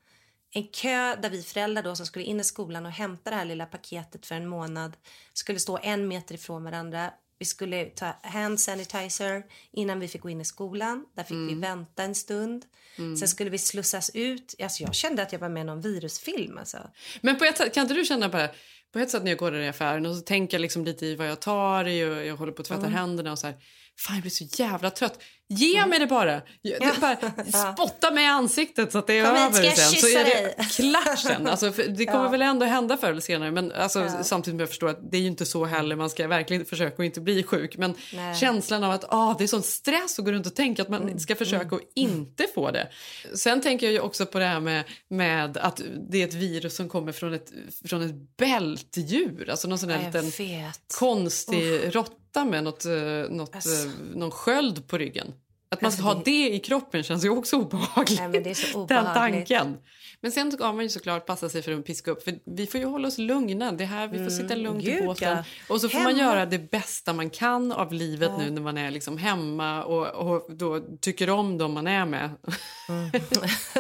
[0.56, 3.46] en kö där vi föräldrar då som skulle in i skolan och hämta det här
[3.46, 4.98] lilla paketet för en månad
[5.34, 7.14] skulle stå en meter ifrån varandra.
[7.40, 11.06] Vi skulle ta hand sanitizer innan vi fick gå in i skolan.
[11.16, 12.66] Där fick vi vänta en stund.
[13.20, 14.56] Sen skulle vi slussas ut.
[14.62, 16.58] Alltså jag kände att jag var med i någon virusfilm.
[16.58, 16.78] Alltså.
[17.22, 18.50] Men på ett sätt, kan inte du känna bara,
[18.94, 21.06] på ett sätt när jag går där i affären och så tänker jag liksom lite
[21.06, 23.56] i vad jag tar i och jag håller på att tvätta händerna och så här.
[23.98, 25.20] Fan jag blir så jävla trött.
[25.52, 26.42] Ge mig det bara.
[26.64, 27.18] Det bara
[27.74, 30.02] spotta mig i ansiktet så att det är Kom över sen.
[30.02, 31.48] Så är det klart sen.
[31.48, 33.52] Alltså, det kommer väl ändå hända förr eller senare.
[33.52, 35.96] Men alltså, samtidigt som jag förstår att det är ju inte så heller.
[35.96, 37.78] Man ska verkligen försöka att inte bli sjuk.
[37.78, 38.36] Men Nej.
[38.36, 41.02] känslan av att ah, det är sån stress att gå runt och tänka att man
[41.02, 41.20] Mm.
[41.20, 42.88] ska försöka att inte få det.
[43.36, 46.76] Sen tänker jag ju också på det här med, med att det är ett virus
[46.76, 47.52] som kommer från ett,
[47.86, 49.50] från ett bältdjur.
[49.50, 50.96] Alltså någon sån här Ja, liten vet.
[51.00, 52.92] konstig råtta med något, eh,
[53.30, 53.88] något, Alltså.
[53.88, 55.34] eh, någon sköld på ryggen.
[55.72, 58.20] Att man Alltså, ska ha det- det i kroppen känns ju också obehagligt.
[58.20, 59.48] Nej, men det är så Den obehagligt.
[59.48, 59.78] tanken.
[60.22, 62.24] Men sen ska man ju såklart passa sig för att piska upp.
[62.24, 63.72] För vi får ju hålla oss lugna.
[63.72, 65.38] Det här, vi får sitta lugnt i Mm, gud, båten.
[65.38, 65.44] ja.
[65.74, 66.20] Och så får man Hemma.
[66.34, 70.56] göra det bästa man kan av livet nu när man är liksom hemma och, och
[70.56, 72.30] då tycker om dem man är med.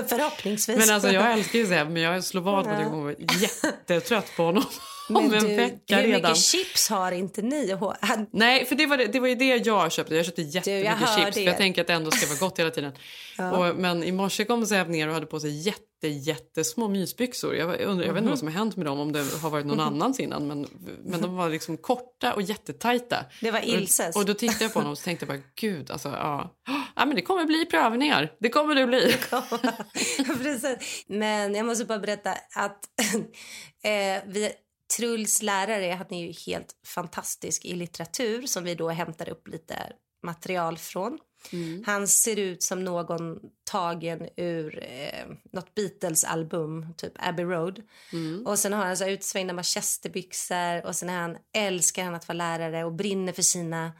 [0.09, 0.77] Förhoppningsvis.
[0.87, 3.15] Men alltså jag älskar ju Zeb, men jag slår vad på att jag kommer vara
[3.41, 4.63] jättetrött på honom
[5.17, 6.31] om en du, vecka hur redan.
[6.31, 7.77] mycket chips har inte ni?
[8.31, 10.15] Nej, för det var, det, det var ju det jag köpte.
[10.15, 11.41] Jag köpte jättemycket hör chips det.
[11.41, 12.93] för jag tänker att det ändå ska vara gott hela tiden.
[13.53, 17.55] och, men i morse kom Zeb ner och hade på sig jätte, jättesmå mysbyxor.
[17.55, 19.49] Jag, jag, undrar, jag vet inte vad som har hänt med dem, om det har
[19.49, 20.47] varit någon annans innan.
[20.47, 20.67] Men,
[21.03, 23.25] men de var liksom korta och jättetajta.
[23.41, 24.15] Det var Ilses.
[24.15, 26.55] Och, och då tittade jag på honom och så tänkte jag bara, gud, alltså ja.
[26.95, 28.31] ja men det kommer bli prövningar.
[28.39, 29.15] Det kommer det bli.
[30.43, 31.05] Precis.
[31.07, 32.79] Men jag måste bara berätta att
[33.83, 34.51] eh, vi,
[34.97, 39.93] Truls lärare han är ju helt fantastisk i litteratur som vi då hämtar upp lite
[40.23, 41.19] material från.
[41.85, 43.39] Han ser ut som någon
[43.71, 47.81] tagen ur eh, något Beatles-album, typ Abbey Road.
[48.45, 52.37] Och sen har han så utsvängda manchesterbyxor och sen är han, älskar han att vara
[52.37, 53.91] lärare och brinner för sina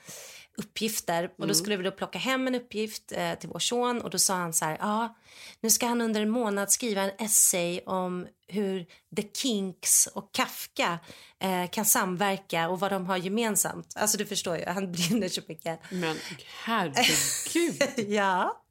[0.60, 1.32] uppgifter.
[1.38, 4.17] Och då skulle vi då plocka hem en uppgift eh, till vår son och då
[4.17, 5.17] sa han så här, ja,
[5.62, 11.00] nu ska han under en månad skriva en essay om hur The Kinks och Kafka
[11.39, 13.93] eh, kan samverka och vad de har gemensamt.
[13.95, 15.80] Alltså du förstår ju, han brinner så mycket.
[15.91, 16.15] Men
[16.63, 18.08] herregud.
[18.10, 18.63] ja,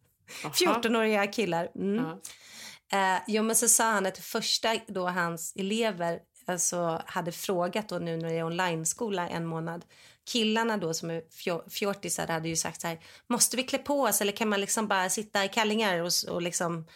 [0.43, 1.71] 14-åriga killar.
[1.75, 2.05] Mm.
[2.05, 2.21] Ja.
[2.93, 7.89] Eh, jo, men så sa han att det första då hans elever alltså, hade frågat
[7.89, 9.85] då nu när det är online-skola en månad.
[10.29, 14.03] Killarna då som är fjor- fjortisar hade ju sagt så här, måste vi klä på
[14.03, 16.87] oss eller kan man liksom bara sitta i kallingar och, och liksom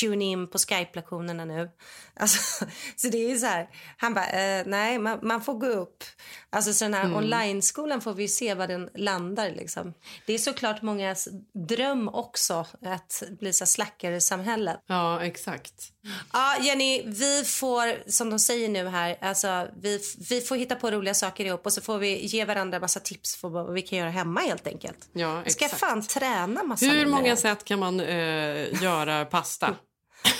[0.00, 1.70] tune in på Skype-lektionerna nu.
[2.14, 2.64] Alltså,
[2.96, 6.04] så det är så här, han bara, eh, nej man, man, får gå upp.
[6.50, 7.16] Alltså så den här mm.
[7.16, 9.94] online-skolan får vi se var den landar liksom.
[10.26, 11.28] Det är såklart mångas
[11.68, 14.80] dröm också att bli så slackare samhälle.
[14.86, 15.92] Ja, exakt.
[16.32, 20.90] Ja, Jenny, vi får, som de säger nu här, alltså vi, vi får hitta på
[20.90, 23.98] roliga saker ihop och så får vi ge varandra massa tips för vad vi kan
[23.98, 25.08] göra hemma helt enkelt.
[25.12, 25.70] Ja, exakt.
[25.70, 29.74] Ska fan träna massa Hur många sätt kan man uh, göra pasta?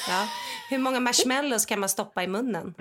[0.09, 0.29] Ja.
[0.71, 2.75] Hur många marshmallows kan man stoppa i munnen?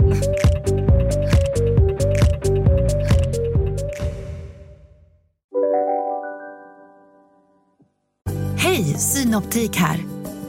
[8.58, 10.00] Hej, Synoptik här.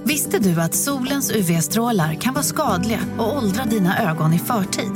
[0.05, 4.93] Visste du att solens UV-strålar kan vara skadliga och åldra dina ögon i förtid?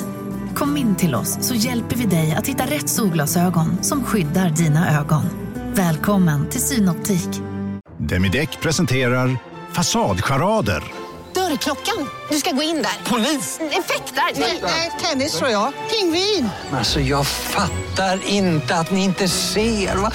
[0.54, 5.00] Kom in till oss så hjälper vi dig att hitta rätt solglasögon som skyddar dina
[5.00, 5.22] ögon.
[5.74, 7.28] Välkommen till Synoptik.
[7.98, 9.36] Demideck presenterar
[9.72, 10.82] Fasadcharader
[11.34, 12.08] Dörrklockan.
[12.30, 13.10] Du ska gå in där.
[13.10, 13.60] Polis?
[13.60, 14.40] Effektar?
[14.62, 15.72] Nej, tennis tror jag.
[15.90, 16.48] Pingvin.
[16.72, 19.96] Alltså, jag fattar inte att ni inte ser.
[19.96, 20.12] Va?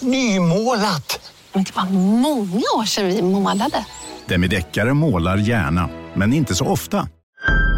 [0.00, 1.32] Nymålat.
[1.52, 1.84] Men det var
[2.20, 3.84] många år sedan vi målade.
[4.28, 7.08] Demideckare målar gärna, men inte så ofta.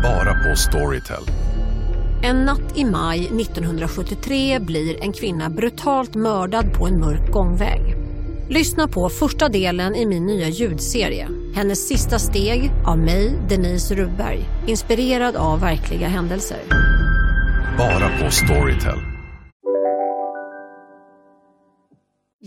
[0.03, 1.23] Bara på Storytel.
[2.23, 7.97] En natt i maj 1973 blir en kvinna brutalt mördad på en mörk gångväg.
[8.49, 11.29] Lyssna på första delen i min nya ljudserie.
[11.55, 14.45] Hennes sista steg av mig, Denise Rubberg.
[14.67, 16.59] Inspirerad av verkliga händelser.
[17.79, 19.14] Bara på Storytel.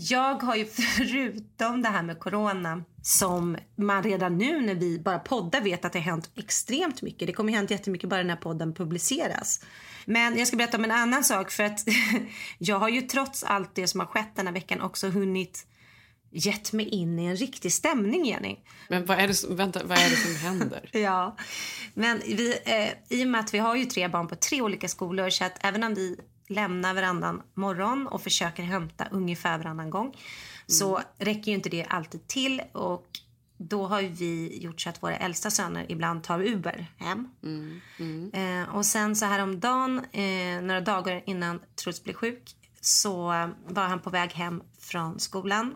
[0.00, 0.64] Jag har ju
[0.96, 5.92] förutom det här med corona som man redan nu när vi bara poddar vet att
[5.92, 7.26] det har hänt extremt mycket.
[7.26, 9.64] Det kommer hänt jättemycket bara när podden publiceras.
[10.04, 11.80] Men jag ska berätta om en annan sak för att
[12.58, 15.66] jag har ju trots allt det som har skett den här veckan också hunnit
[16.30, 18.56] gett mig in i en riktig stämning, Jenny.
[18.88, 20.90] Men vad är det som, vänta, vad är det som händer?
[20.98, 21.36] ja,
[21.94, 24.88] men vi, eh, i och med att vi har ju tre barn på tre olika
[24.88, 26.16] skolor så att även om vi
[26.48, 30.18] lämnar varannan morgon och försöker hämta ungefär varannan gång mm.
[30.66, 33.06] så räcker ju inte det alltid till och
[33.56, 37.28] då har vi gjort så att våra äldsta söner ibland tar Uber hem.
[37.42, 37.80] Mm.
[37.98, 38.30] Mm.
[38.32, 43.26] Eh, och sen så häromdagen, eh, några dagar innan Truls blev sjuk så
[43.66, 45.74] var han på väg hem från skolan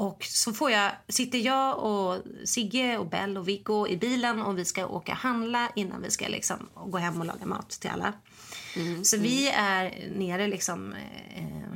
[0.00, 4.58] och så får jag, sitter jag och Sigge och Bell och Viggo i bilen och
[4.58, 8.12] vi ska åka handla innan vi ska liksom gå hem och laga mat till alla.
[8.76, 10.92] Mm, så vi är nere liksom
[11.34, 11.74] eh,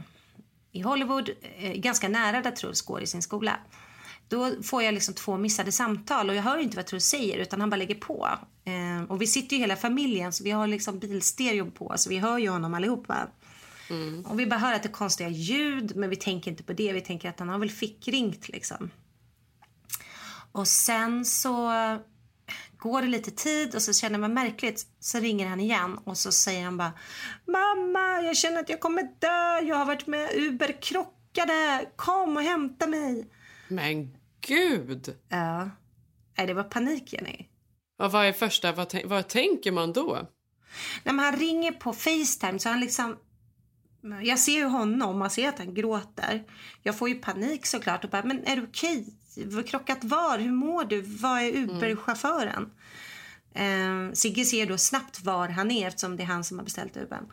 [0.73, 3.59] i Hollywood, eh, ganska nära där Truls går i sin skola.
[4.29, 7.61] Då får jag liksom två missade samtal och jag hör inte vad Truls säger utan
[7.61, 8.29] han bara lägger på.
[8.65, 12.19] Eh, och vi sitter ju hela familjen så vi har liksom bilstereo på så vi
[12.19, 13.29] hör ju honom allihopa.
[13.91, 14.27] Mm.
[14.27, 16.93] Och vi bara hör att det är konstiga ljud, men vi tänker inte på det.
[16.93, 18.91] Vi tänker att han har väl fickringt liksom.
[20.53, 21.73] Och sen så
[22.85, 26.33] går det lite tid och så känner man märkligt så ringer han igen och så
[26.33, 26.93] säger han bara
[27.47, 29.67] Mamma, jag känner att jag kommer dö.
[29.69, 31.91] Jag har varit med Uber krockade.
[31.97, 33.31] Kom och hämta mig.
[33.69, 35.17] Men gud!
[35.29, 35.71] Ja.
[36.39, 37.47] Nej, det var panik, Jenny.
[37.99, 40.29] Ja, vad är första, vad, vad tänker man då?
[41.05, 43.17] Men han ringer på Facetime så han liksom
[44.23, 46.45] jag ser ju honom, man ser att han gråter.
[46.83, 49.07] Jag får ju panik såklart och bara, men är du okej?
[49.37, 49.63] Okay?
[49.63, 50.39] Krockat var?
[50.39, 51.01] Hur mår du?
[51.01, 52.71] Vad är Uber-chauffören?
[53.55, 54.09] Mm.
[54.09, 56.97] Eh, Sigge ser då snabbt var han är eftersom det är han som har beställt
[56.97, 57.33] Ubern.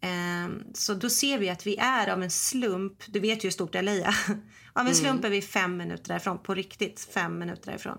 [0.00, 3.50] Eh, så då ser vi att vi är av en slump, du vet ju hur
[3.50, 4.14] stort LA är.
[4.72, 7.98] av en slump är vi fem minuter därifrån, på riktigt fem minuter därifrån.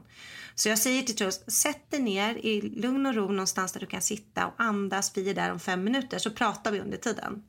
[0.55, 3.85] Så jag säger till Truls, sätt dig ner i lugn och ro någonstans där du
[3.85, 5.17] kan sitta och andas.
[5.17, 7.43] Vi är där om fem minuter så pratar vi under tiden.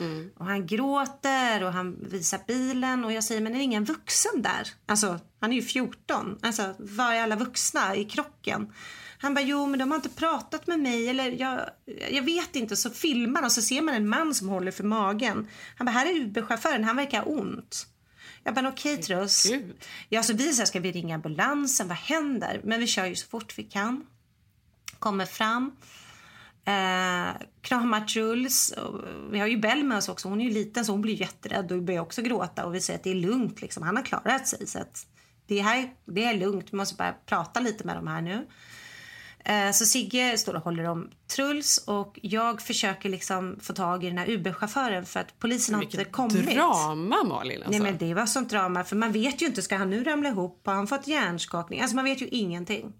[0.00, 0.30] Mm.
[0.36, 4.42] Och han gråter och han visar bilen och jag säger men är det ingen vuxen
[4.42, 4.68] där?
[4.86, 6.38] Alltså han är ju 14.
[6.42, 8.72] Alltså var är alla vuxna i krocken?
[9.18, 11.60] Han bara jo men de har inte pratat med mig eller jag,
[12.10, 12.76] jag vet inte.
[12.76, 15.48] Så filmar och så ser man en man som håller för magen.
[15.76, 17.86] Han bara här är Uber-chauffören, han verkar ha ont.
[18.44, 19.46] Jag bara okej okay, Truss.
[20.08, 22.60] Ja så vi så ska vi ringa ambulansen, vad händer?
[22.64, 24.06] Men vi kör ju så fort vi kan.
[24.98, 25.76] Kommer fram.
[26.64, 28.74] Eh, kramar Truls.
[29.30, 30.28] Vi har ju Bell med oss också.
[30.28, 32.66] Hon är ju liten så hon blir jätterädd och börjar också gråta.
[32.66, 33.60] Och vi säger att det är lugnt.
[33.60, 33.82] Liksom.
[33.82, 34.66] Han har klarat sig.
[34.66, 35.06] Så att
[35.46, 36.66] det, här, det är lugnt.
[36.70, 38.46] Vi måste bara prata lite med dem här nu.
[39.44, 44.08] Eh, så Sigge står och håller om Truls och jag försöker liksom få tag i
[44.08, 46.34] den här Uber-chauffören för att polisen har inte kommit.
[46.34, 47.70] Vilket drama Malin alltså.
[47.70, 50.28] Nej men det var sånt drama för man vet ju inte, ska han nu ramla
[50.28, 50.62] ihop?
[50.66, 51.80] Har han fått hjärnskakning?
[51.80, 52.92] Alltså man vet ju ingenting.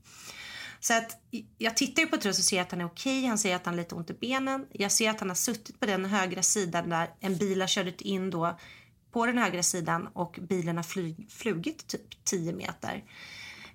[0.80, 1.20] Så att
[1.58, 3.26] jag tittar på Truls och ser att han är okej.
[3.26, 4.66] Han säger att han har lite ont i benen.
[4.72, 8.00] Jag ser att han har suttit på den högra sidan där en bil har kört
[8.00, 8.58] in då
[9.12, 13.04] på den högra sidan och bilen har flyg, flugit typ 10 meter.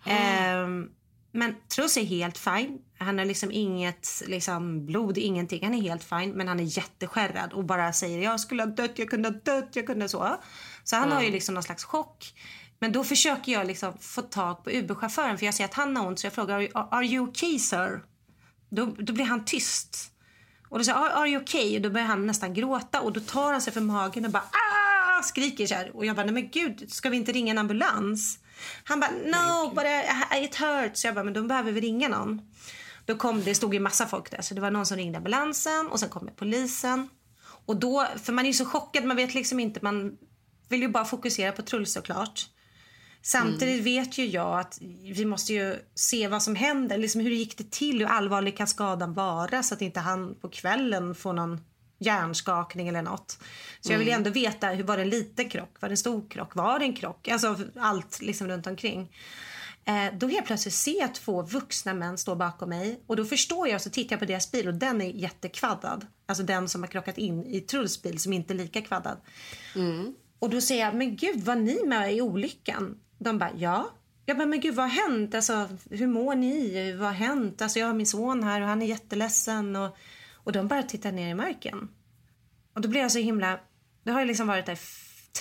[0.05, 0.89] Ehm,
[1.31, 2.79] men Truls är helt fine.
[2.97, 5.63] Han har liksom inget liksom, blod, ingenting.
[5.63, 8.99] Han är helt fine, men han är jätteskärrad och bara säger jag skulle ha dött,
[8.99, 10.35] jag kunde ha dött, jag kunde så.
[10.83, 12.33] Så han har ju liksom någon slags chock.
[12.79, 16.07] Men då försöker jag liksom få tag på Uber-chauffören för jag ser att han har
[16.07, 18.03] ont så jag frågar are, are you okay sir?
[18.69, 20.11] Då, då blir han tyst.
[20.69, 21.75] Och då säger jag, are you okay?
[21.75, 24.43] Och då börjar han nästan gråta och då tar han sig för magen och bara
[24.43, 24.75] ah!
[25.25, 25.95] skriker så här.
[25.95, 28.39] Och jag bara, nej men gud, ska vi inte ringa en ambulans?
[28.83, 31.01] Han bara, no, but I, it hurts.
[31.01, 32.41] Så jag bara, men då behöver vi ringa någon.
[33.05, 35.87] Då kom, det stod ju massa folk där, så det var någon som ringde ambulansen
[35.87, 37.09] och sen kom polisen.
[37.65, 40.17] Och då, för man är ju så chockad, man vet liksom inte, man
[40.69, 42.45] vill ju bara fokusera på Truls såklart.
[43.25, 46.97] Samtidigt vet ju jag att vi måste ju se vad som händer.
[46.97, 47.99] Liksom hur gick det till?
[47.99, 49.63] Hur allvarlig kan skadan vara?
[49.63, 51.61] Så att inte han på kvällen får någon
[51.99, 53.37] hjärnskakning eller något.
[53.81, 55.75] Så jag vill ju ändå veta, hur var det en liten krock?
[55.79, 56.55] Var det en stor krock?
[56.55, 57.27] Var det en krock?
[57.27, 59.11] Alltså allt liksom runt omkring.
[59.85, 63.67] Eh, då helt plötsligt ser jag två vuxna män stå bakom mig och då förstår
[63.67, 66.05] jag så tittar jag på deras bil och den är jättekvaddad.
[66.25, 69.17] Alltså den som har krockat in i Truls bil som inte är lika kvaddad.
[70.39, 72.97] Och då säger jag, men gud var ni med i olyckan?
[73.17, 73.89] De bara, ja.
[74.25, 75.35] Jag bara, men gud vad har hänt?
[75.35, 76.93] Alltså, hur mår ni?
[76.93, 77.61] Vad har hänt?
[77.61, 79.75] Alltså, jag har min son här och han är jätteledsen.
[79.75, 79.97] Och,
[80.33, 81.87] och de bara tittar ner i marken.
[82.73, 83.59] Och då blir jag så himla...
[84.03, 84.79] Det har liksom varit där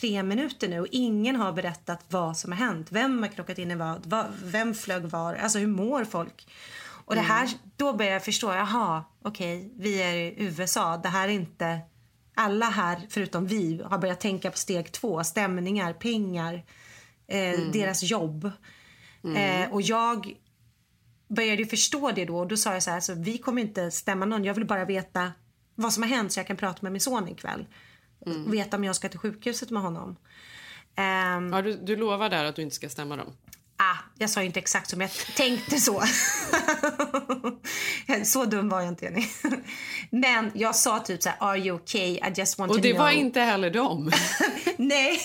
[0.01, 2.87] tre minuter nu och ingen har berättat vad som har hänt.
[2.91, 4.07] Vem har krockat in i vad?
[4.07, 5.35] vad vem flög var?
[5.35, 6.49] Alltså hur mår folk?
[7.05, 10.97] Och det här, då börjar jag förstå, jaha, okej, vi är i USA.
[10.97, 11.81] Det här är inte...
[12.37, 15.25] Alla här, förutom vi, har börjat tänka på steg två.
[15.25, 16.65] Stämningar, pengar,
[17.27, 18.51] eh, deras jobb.
[19.37, 20.37] Eh, och jag
[21.29, 24.25] började förstå det då och då sa jag så här, alltså, vi kommer inte stämma
[24.25, 24.45] någon.
[24.45, 25.33] Jag vill bara veta
[25.75, 27.67] vad som har hänt så jag kan prata med min son ikväll.
[28.51, 30.17] Veta om jag ska till sjukhuset med honom.
[30.97, 33.33] Ehm, Ja, du, du lovar där att du inte ska stämma dem?
[33.77, 36.03] Ah, jag sa inte exakt som jag tänkte så.
[38.25, 39.27] så dum var jag inte Jenny.
[40.11, 42.09] Men jag sa typ så här, are you okay?
[42.11, 43.03] I just want Och to det know.
[43.03, 44.11] var inte heller dem.
[44.77, 45.21] nej,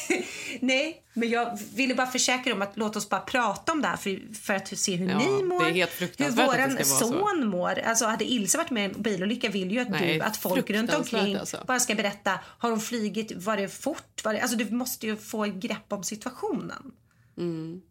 [0.61, 3.97] nej, men jag ville bara försäkra dem att låt oss bara prata om det här
[3.97, 5.63] för, för att se hur Ja, ni mår.
[5.63, 7.07] det är helt hur det våran så.
[7.07, 7.79] son mår.
[7.79, 10.69] Alltså hade Ilse varit med i en bilolycka vill ju att Nej, du, att folk
[10.69, 11.63] runt omkring alltså.
[11.67, 12.39] bara ska berätta.
[12.45, 13.31] Har de flygit?
[13.35, 14.23] Var det fort?
[14.23, 16.91] Var det, alltså du måste ju få grepp om situationen.
[17.37, 17.81] Mm.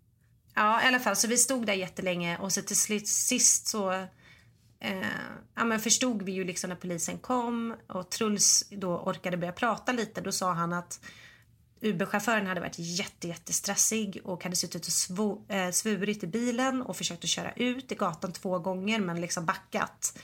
[0.58, 1.16] Ja, i alla fall.
[1.16, 3.92] Så vi stod där jättelänge och så till slut, sist så
[4.80, 5.06] eh,
[5.54, 9.92] ja, men förstod vi ju liksom när polisen kom och Truls då orkade börja prata
[9.92, 10.20] lite.
[10.20, 11.00] Då sa han att
[11.80, 16.96] Uber-chauffören hade varit jätte, jättestressig och hade suttit och svo, eh, svurit i bilen och
[16.96, 20.18] försökt att köra ut i gatan två gånger men liksom backat.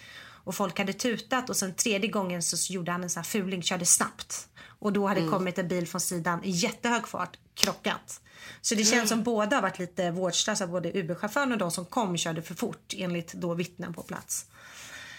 [0.44, 3.62] Och folk hade tutat och sen tredje gången så gjorde han en sån här fuling,
[3.62, 4.48] körde snabbt.
[4.78, 8.20] Och då hade kommit en bil från sidan i jättehög fart, krockat.
[8.60, 12.16] Så det känns som båda har varit lite vårdslösa, både Uber-chauffören och de som kom
[12.16, 14.46] körde för fort enligt då vittnen på plats.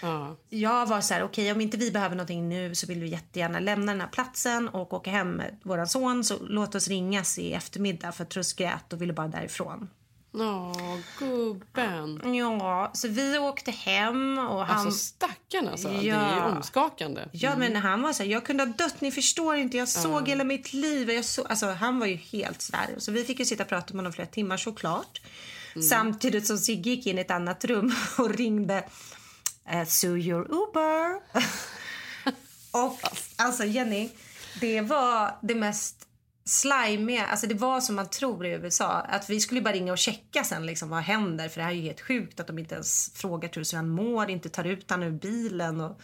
[0.02, 0.36] Ja.
[0.50, 3.60] Jag var så här, okej om inte vi behöver någonting nu så vill vi jättegärna
[3.60, 7.54] lämna den här platsen och åka hem med våran son så låt oss ringas i
[7.54, 9.90] eftermiddag för Truss grät och ville bara därifrån.
[10.34, 11.45] Åh, gubben.
[12.86, 14.86] Ja, så vi åkte hem och han...
[14.88, 15.88] Alltså stackarn alltså.
[15.88, 16.46] Det är Ja.
[16.46, 17.26] omskakande.
[17.32, 20.22] Ja, men han var så här, jag kunde ha dött, ni förstår inte, jag såg
[20.22, 20.26] Ja.
[20.26, 21.10] hela mitt liv.
[21.12, 22.96] Jag såg, alltså, han var ju helt sådär.
[22.98, 25.22] Så vi fick ju sitta och prata med honom flera timmar såklart.
[25.90, 28.84] Samtidigt som Sigge gick in i ett annat rum och ringde
[29.74, 31.16] uh, Sue your Uber.
[32.72, 33.00] och
[33.36, 34.10] alltså Jenny,
[34.62, 35.96] det var det mest
[36.50, 38.92] slimiga, alltså det var som man tror i USA.
[38.92, 41.76] Att vi skulle bara ringa och checka sen liksom vad händer för det här är
[41.76, 45.04] ju helt sjukt att de inte ens frågar hur han mår, inte tar ut han
[45.04, 46.00] ur bilen och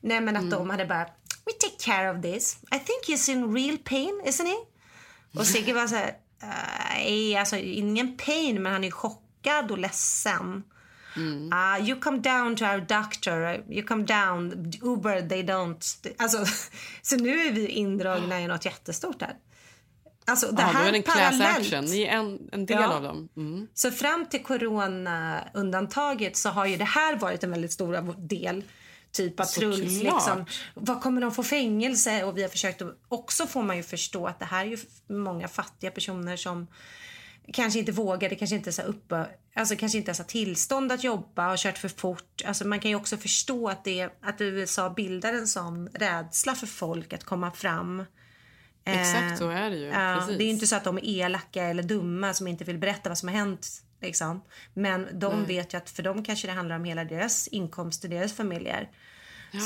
[0.00, 1.04] nej men att de hade bara
[1.46, 2.58] We take care of this.
[2.70, 4.56] I think he's in real pain, isn't he?
[5.40, 6.16] Och Sigge var så här,
[6.94, 10.64] nej alltså ingen pain men han är chockad och ledsen.
[11.52, 16.12] Ah, you come down to our doctor, you come down, Uber they don't.
[16.18, 16.44] Alltså,
[17.02, 19.36] så nu är vi indragna i något jättestort här.
[20.28, 21.58] Alltså det då här är det en parallellt.
[21.58, 21.84] action.
[21.84, 22.94] Ni är en, en del Ja.
[22.94, 23.28] av dem.
[23.36, 23.68] Mm.
[23.74, 28.64] Så fram till corona-undantaget så har ju det här varit en väldigt stor del.
[29.12, 29.74] Typ att Såklart.
[29.74, 32.24] Truls liksom, vad kommer de få fängelse?
[32.24, 34.78] Och vi har försökt att, också får man ju förstå att det här är ju
[35.08, 36.66] många fattiga personer som
[37.52, 41.52] kanske inte vågade, kanske inte så uppe, alltså kanske inte ens har tillstånd att jobba
[41.52, 42.42] och kört för fort.
[42.46, 46.66] Alltså man kan ju också förstå att, det, att USA bildar en sån rädsla för
[46.66, 48.04] folk att komma fram.
[48.88, 49.86] Exakt så är det ju.
[49.86, 52.78] Ja, det är ju inte så att de är elaka eller dumma som inte vill
[52.78, 53.68] berätta vad som har hänt.
[54.00, 54.42] Liksom.
[54.74, 55.46] Men de Nej.
[55.46, 58.90] vet ju att för dem kanske det handlar om hela deras inkomster, deras familjer.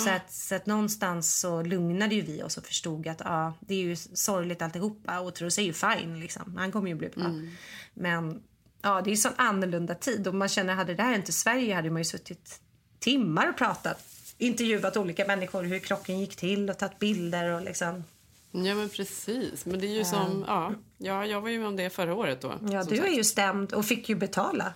[0.04, 3.74] Så, att, så att någonstans så lugnade ju vi oss och förstod att ja, det
[3.74, 6.56] är ju sorgligt alltihopa och Truls är ju fine liksom.
[6.56, 7.24] Han kommer ju bli bra.
[7.24, 7.50] Mm.
[7.94, 8.42] Men
[8.82, 10.26] Ja, det är sån annorlunda tid.
[10.26, 12.60] Och man känner, hade det här inte Sverige hade man ju suttit
[12.98, 14.08] timmar och pratat.
[14.38, 18.04] Intervjuat olika människor, hur krocken gick till och tagit bilder och liksom.
[18.52, 19.66] Ja men precis.
[19.66, 22.40] Men det är ju som, ja, ja jag var ju med om det förra året
[22.40, 22.48] då.
[22.70, 23.18] Ja, du är sagt.
[23.18, 24.74] ju stämd och fick ju betala.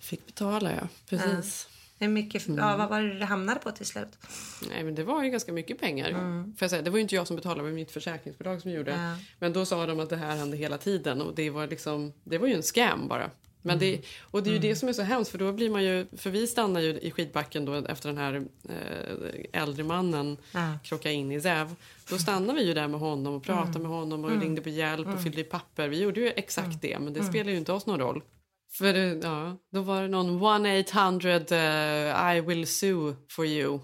[0.00, 1.68] Fick betala ja, precis.
[1.98, 2.58] Hur mycket, Mm.
[2.58, 4.08] ja, vad var det det hamnade på till slut?
[4.70, 6.10] Nej men det var ju ganska mycket pengar.
[6.56, 8.90] För jag säga, det var ju inte jag som betalade, var mitt försäkringsbolag som gjorde.
[8.90, 9.16] Ja.
[9.38, 12.38] Men då sa de att det här hände hela tiden och det var liksom, det
[12.38, 13.30] var ju en scam bara.
[13.62, 15.84] Men det, och det är ju det som är så hemskt för då blir man
[15.84, 18.34] ju, för vi stannar ju i skidbacken då efter den här
[18.68, 20.78] eh, äldre mannen Ja.
[20.84, 21.74] krockade in i Säv.
[22.10, 25.08] Då stannar vi ju där med honom och pratade med honom och ringde på hjälp
[25.08, 25.88] och fyllde i papper.
[25.88, 28.22] Vi gjorde ju exakt det men det spelar ju inte oss någon roll.
[28.78, 33.80] För ja, då var det någon 1-800 uh, I will sue for you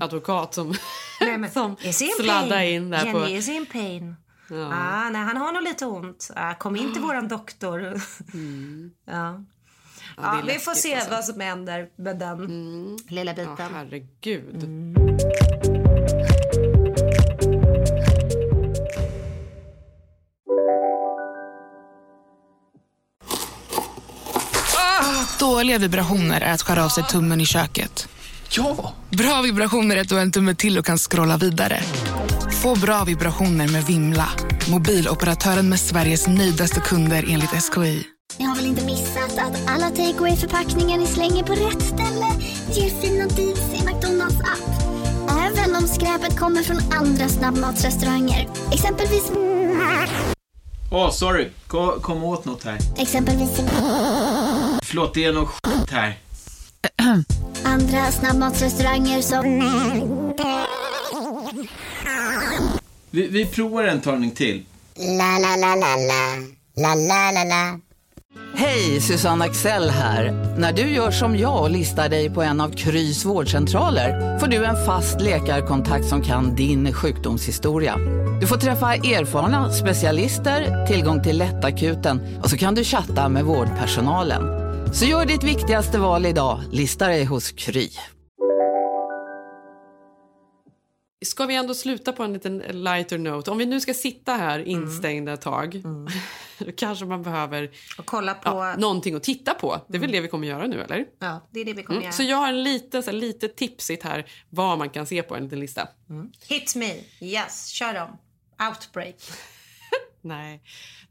[0.00, 0.74] advokat som,
[1.20, 1.76] Nej, men, som
[2.20, 3.26] sladdade in där Jenny, på...
[3.28, 4.14] is in pain?
[4.50, 4.70] Ja.
[4.72, 6.30] Ah, nej, han har nog lite ont.
[6.36, 7.80] Ah, kom in till våran doktor.
[7.82, 8.00] ja.
[8.34, 8.90] Mm.
[9.06, 9.44] Ja,
[10.16, 11.10] Ja, det är vi får se alltså.
[11.10, 13.74] vad som händer med den lilla Ja, biten.
[13.74, 15.07] herregud.
[25.38, 28.08] Dåliga vibrationer är att skära av sig tummen i köket.
[28.50, 28.92] Ja!
[29.10, 31.82] Bra vibrationer är att du har en tumme till och kan scrolla vidare.
[32.62, 34.28] Få bra vibrationer med Vimla.
[34.70, 38.04] Mobiloperatören med Sveriges nöjdaste kunder enligt SKI.
[38.38, 42.26] Ni har väl inte missat att alla takeaway förpackningar ni slänger på rätt ställe
[42.72, 44.82] ger fina deals i McDonalds app.
[45.30, 48.48] Även om skräpet kommer från andra snabbmatsrestauranger.
[48.72, 49.32] Exempelvis...
[50.90, 51.48] Åh, sorry.
[51.66, 52.78] Kom, kom åt något här.
[52.96, 53.60] Exempelvis...
[54.88, 56.18] Förlåt, det är något skit här.
[57.64, 59.44] Andra snabbmatsrestauranger som...
[63.10, 64.64] Vi, vi provar en talning till.
[64.96, 66.36] La, la, la, la, la.
[66.76, 67.78] La, la, la, la.
[68.54, 70.54] Hej, Susanne Axel här.
[70.58, 74.64] När du gör som jag och listar dig på en av Krys vårdcentraler får du
[74.64, 77.96] en fast läkarkontakt som kan din sjukdomshistoria.
[78.40, 84.67] Du får träffa erfarna specialister, tillgång till lättakuten och så kan du chatta med vårdpersonalen.
[84.92, 87.90] Så gör ditt viktigaste val idag, lista dig hos Kry.
[91.24, 93.50] Ska vi ändå sluta på en liten lighter note?
[93.50, 95.82] Om vi nu ska sitta här instängda ett tag
[96.58, 98.48] då kanske man behöver Och kolla på...
[98.50, 99.80] ja, någonting att titta på.
[99.88, 101.04] Det är väl det vi kommer göra nu, eller?
[101.18, 102.04] Ja, det är det vi kommer Mm.
[102.04, 102.12] göra.
[102.12, 105.36] Så jag har en lite, så här, lite tipsigt här vad man kan se på
[105.36, 105.88] en liten lista.
[106.48, 106.94] Hit me.
[107.20, 108.08] Yes, kör dem.
[108.68, 109.14] Outbreak.
[110.22, 110.62] Nej,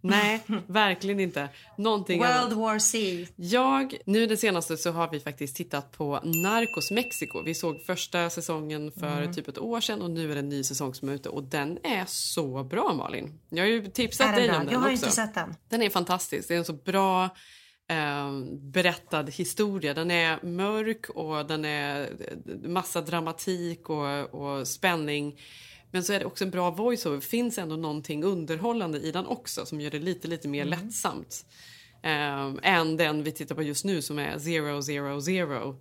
[0.02, 1.50] nej verkligen inte.
[1.78, 2.54] Någonting World annat.
[2.54, 3.28] War C.
[3.36, 7.42] Jag, nu det senaste så har vi faktiskt tittat på Narcos Mexico.
[7.42, 9.34] Vi såg första säsongen för Mm.
[9.34, 11.44] typ ett år sedan och nu är det en ny säsong som är ute och
[11.44, 13.40] den är så bra Malin.
[13.50, 14.58] Jag har ju tipsat dig bra?
[14.58, 15.06] om den Jag har också.
[15.06, 15.56] inte sett den.
[15.70, 16.48] Den är fantastisk.
[16.48, 17.24] Det är en så bra
[17.90, 19.94] eh, berättad historia.
[19.94, 25.40] Den är mörk och den är eh, massa dramatik och, och spänning.
[25.98, 27.16] Men så är det också en bra voiceover.
[27.16, 31.46] Det finns ändå någonting underhållande i den också som gör det lite, lite mer lättsamt.
[32.04, 35.76] Eh, än den vi tittar på just nu som är Zero Zero Zero.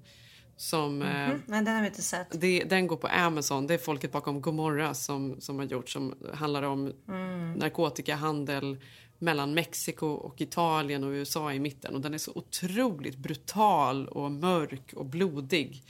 [0.56, 2.26] Som, eh, Mhm, Men den har vi inte sett.
[2.40, 3.66] det, den går på Amazon.
[3.66, 7.52] Det är folket bakom Gomorra som, som har gjort som handlar om Mm.
[7.52, 8.76] narkotikahandel
[9.18, 11.94] mellan Mexiko och Italien och USA i mitten.
[11.94, 15.82] Och den är så otroligt brutal och mörk och blodig.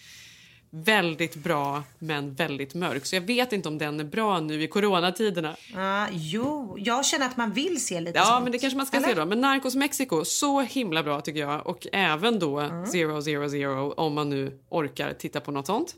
[0.70, 3.06] Väldigt bra, men väldigt mörk.
[3.06, 5.56] Så jag vet inte om den är bra nu i coronatiderna.
[5.76, 8.42] Ah, jo, jag känner att man vill se lite Ja, sånt.
[8.42, 9.08] men det kanske man ska Eller?
[9.08, 9.24] se då.
[9.26, 11.66] Men Narcos Mexico, så himla bra tycker jag.
[11.66, 12.86] Och även då Mm.
[12.86, 15.94] Zero Zero Zero om man nu orkar titta på något sånt.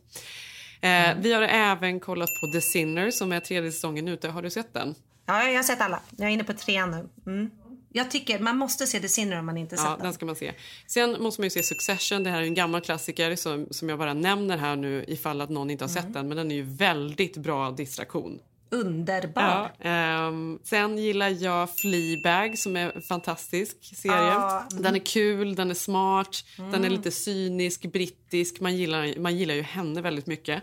[0.81, 1.23] Eh, Mm.
[1.23, 4.29] Vi har även kollat på The Sinner som är tredje säsongen ute.
[4.29, 4.95] Har du sett den?
[5.27, 6.01] Ja, jag har sett alla.
[6.17, 7.33] Jag är inne på trean nu.
[7.33, 7.51] Mm.
[7.93, 10.13] Jag tycker man måste se The Sinner om man inte Ja, sett den den.
[10.13, 10.53] ska man se.
[10.87, 12.23] Sen måste man ju se Succession.
[12.25, 15.51] Det här är en gammal klassiker som, som jag bara nämner här nu ifall att
[15.51, 16.03] någon inte har Mm.
[16.03, 16.29] sett den.
[16.29, 18.41] Men den är ju väldigt bra distraktion.
[18.71, 19.43] Underbar.
[19.43, 24.17] Ja, ehm, sen gillar jag Fleabag som är en fantastisk serie.
[24.17, 24.83] Ja, mm.
[24.83, 26.93] Den är kul, den är smart, den är Mm.
[26.93, 28.61] lite cynisk, brittisk.
[28.61, 30.63] Man gillar, man gillar ju henne väldigt mycket.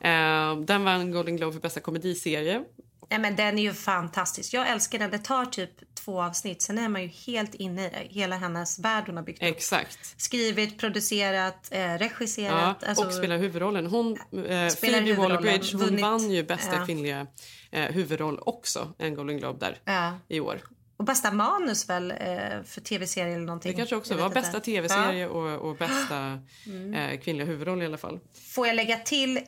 [0.00, 2.64] Ehm, den vann Golden Globe för bästa komediserie.
[3.08, 4.54] Nej, men den är ju fantastisk.
[4.54, 5.10] Jag älskar den.
[5.10, 6.62] Det tar typ två avsnitt.
[6.62, 8.06] Sen är man ju helt inne i det.
[8.20, 9.48] Hela hennes värld hon har byggt upp.
[9.48, 10.14] Exakt.
[10.16, 12.84] Skrivit, producerat, eh, Ja, regisserat.
[12.84, 13.86] alltså- och spelar huvudrollen.
[13.86, 16.86] Hon, eh, Spelar Phoebe Waller-Bridge hon vunnit- vann ju bästa ja.
[16.86, 17.26] kvinnliga
[17.70, 20.18] eh, huvudroll också, en Golden Globe där Ja.
[20.28, 20.60] i år.
[20.96, 22.16] Och bästa manus väl eh,
[22.64, 23.72] för tv-serie eller någonting.
[23.72, 24.40] Det kanske också var inte.
[24.40, 25.28] bästa tv-serie Ja.
[25.28, 26.94] och, och bästa Mm.
[26.94, 28.20] eh, kvinnliga huvudroll i alla fall.
[28.54, 29.42] Får jag lägga till eh,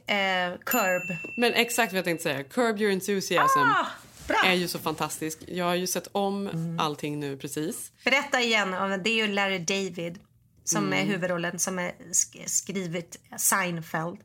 [0.66, 1.16] Curb?
[1.36, 2.44] Men exakt vad jag tänkte säga.
[2.44, 3.58] Curb your enthusiasm.
[3.58, 3.86] Ah!
[4.46, 5.38] är ju så fantastisk.
[5.46, 6.80] Jag har ju sett om Mm.
[6.80, 7.92] allting nu precis.
[8.04, 8.70] Berätta igen.
[9.04, 10.18] Det är ju Larry David
[10.64, 10.98] som Mm.
[10.98, 14.18] är huvudrollen som är sk- skrivit Seinfeld.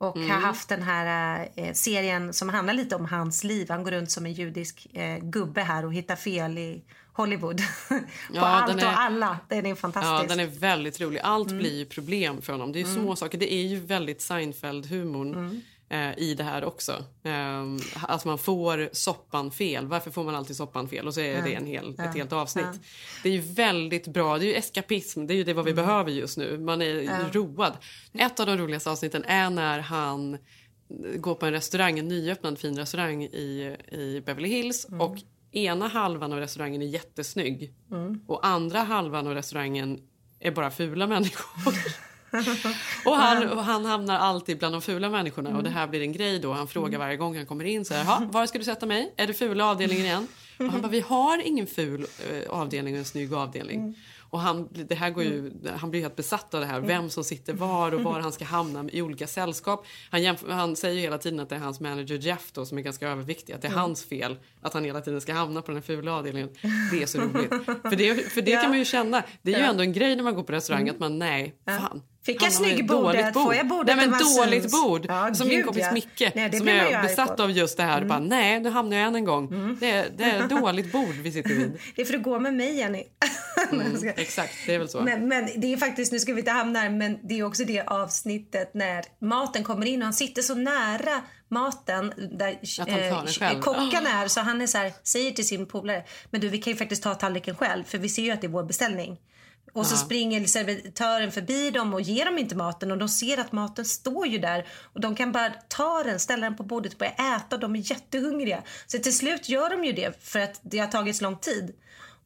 [0.00, 0.30] Och Mm.
[0.30, 3.66] har haft den här eh, serien som handlar lite om hans liv.
[3.70, 6.82] Han går runt som en judisk eh, gubbe här och hittar fel i
[7.12, 7.58] Hollywood.
[7.88, 7.94] På
[8.32, 9.38] Ja, allt är- och alla.
[9.48, 10.30] Den är fantastisk.
[10.30, 11.20] Ja, den är väldigt rolig.
[11.24, 11.58] Allt Mm.
[11.58, 12.72] blir ju problem för honom.
[12.72, 13.02] Det är ju Mm.
[13.02, 13.38] små saker.
[13.38, 15.60] Det är ju väldigt Seinfeld-humorn Mm.
[15.90, 16.92] Eh, i det här också.
[17.22, 17.64] Eh,
[18.02, 19.86] att man får soppan fel.
[19.86, 21.06] Varför får man alltid soppan fel?
[21.06, 22.80] Och så är det en hel, ett helt avsnitt.
[23.22, 24.38] Det är ju väldigt bra.
[24.38, 25.26] Det är ju eskapism.
[25.26, 26.58] Det är ju det vad vi behöver just nu.
[26.58, 27.32] Man är Mm.
[27.32, 27.72] Road.
[28.12, 30.38] Ett av de roligaste avsnitten är när han
[31.16, 34.86] går på en restaurang, en nyöppnad fin restaurang i, i Beverly Hills.
[34.88, 35.00] Mm.
[35.00, 35.16] Och
[35.52, 37.74] ena halvan av restaurangen är jättesnygg.
[37.90, 38.20] Mm.
[38.26, 40.00] Och andra halvan av restaurangen
[40.40, 41.74] är bara fula människor.
[43.04, 45.56] och, han, och han hamnar alltid bland de fula människorna.
[45.56, 46.52] Och det här blir en grej då.
[46.52, 49.12] Han frågar varje gång han kommer in så här, "Ha, var ska du sätta mig?
[49.16, 50.26] Är det fula avdelningen igen?
[50.58, 53.94] Och han bara, vi har ingen ful eh, avdelning och en snygg avdelning.
[54.30, 56.80] Och han, det här går ju, han blir helt besatt av det här.
[56.80, 59.86] Vem som sitter var och var han ska hamna i olika sällskap.
[60.10, 62.78] Han, jämf- han säger ju hela tiden att det är hans manager Jeff då, som
[62.78, 63.52] är ganska överviktig.
[63.52, 63.80] Att det är Mm.
[63.80, 66.48] hans fel att han hela tiden ska hamna på den här fula avdelningen.
[66.92, 67.50] Det är så roligt.
[67.82, 68.60] För det, för det Ja.
[68.60, 69.22] kan man ju känna.
[69.42, 70.94] Det är ju ändå en grej när man går på restaurang Mm.
[70.94, 72.02] att man nej, fan.
[72.22, 73.12] Fick jag snyggbordet?
[73.20, 73.42] dåligt bord.
[73.44, 75.06] Får jag bordet Nej men dåligt bord.
[75.08, 75.92] Ja, som min gud, kompis ja.
[75.92, 77.96] Micke Nej, som är besatt av just det här.
[77.96, 78.08] Mm.
[78.08, 79.76] Bara, nej, nu hamnar jag än en gång.
[79.80, 81.72] Det, är, det är dåligt bord vi sitter vid.
[81.96, 83.02] Det är för att gå med mig, Jenny.
[83.72, 85.00] Mm, exakt, det är väl så.
[85.00, 87.64] Men, men det är faktiskt, nu ska vi inte hamna här, men det är också
[87.64, 92.58] det avsnittet när maten kommer in och han sitter så nära maten där
[93.38, 93.60] själv.
[93.60, 94.28] kocken är.
[94.28, 97.02] Så han är så här, säger till sin polare, men du vi kan ju faktiskt
[97.02, 99.18] ta tallriken själv för vi ser ju att det är vår beställning.
[99.72, 99.98] Och så Ja.
[99.98, 104.26] springer servitören förbi dem och ger dem inte maten och de ser att maten står
[104.26, 107.56] ju där och de kan bara ta den, ställa den på bordet och börja äta
[107.56, 108.62] och de är jättehungriga.
[108.86, 111.74] Så till slut gör de ju det för att det har tagit så lång tid.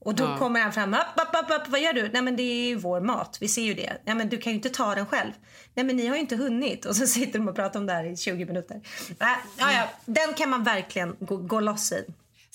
[0.04, 0.38] Och då Ja.
[0.38, 0.94] kommer han fram.
[0.94, 1.00] Upp,
[1.42, 2.08] upp, upp, vad gör du?
[2.12, 3.38] Nej men det är ju vår mat.
[3.40, 3.92] Vi ser ju det.
[4.04, 5.32] Nej men du kan ju inte ta den själv.
[5.74, 6.84] Nej men ni har ju inte hunnit.
[6.84, 8.80] Och så sitter de och pratar om det här i 20 minuter.
[9.18, 12.04] Nej, ja, ja, den kan man verkligen gå, gå loss i.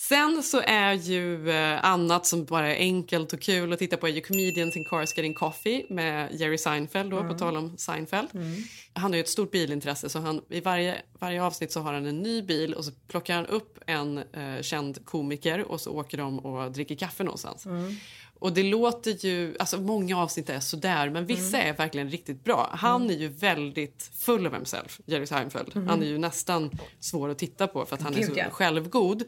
[0.08, 4.06] Sen så är ju eh, annat som bara är enkelt och kul att titta på
[4.08, 7.28] är ju Comedians in Cars Getting Coffee med Jerry Seinfeld då, Mm.
[7.32, 8.28] på tal om Seinfeld.
[8.92, 12.06] Han har ju ett stort bilintresse så han, i varje, varje avsnitt så har han
[12.06, 16.18] en ny bil och så plockar han upp en eh, känd komiker och så åker
[16.18, 17.66] de och dricker kaffe någonstans.
[18.40, 21.68] Och det låter ju, alltså många avsnitt är sådär men vissa Mm.
[21.68, 22.70] är verkligen riktigt bra.
[22.72, 25.76] Han är ju väldigt full of himself, Jerry Seinfeld.
[25.76, 25.86] Mhm.
[25.86, 26.70] Han är ju nästan
[27.00, 28.50] svår att titta på för att han är Gud, så ja.
[28.50, 29.22] självgod.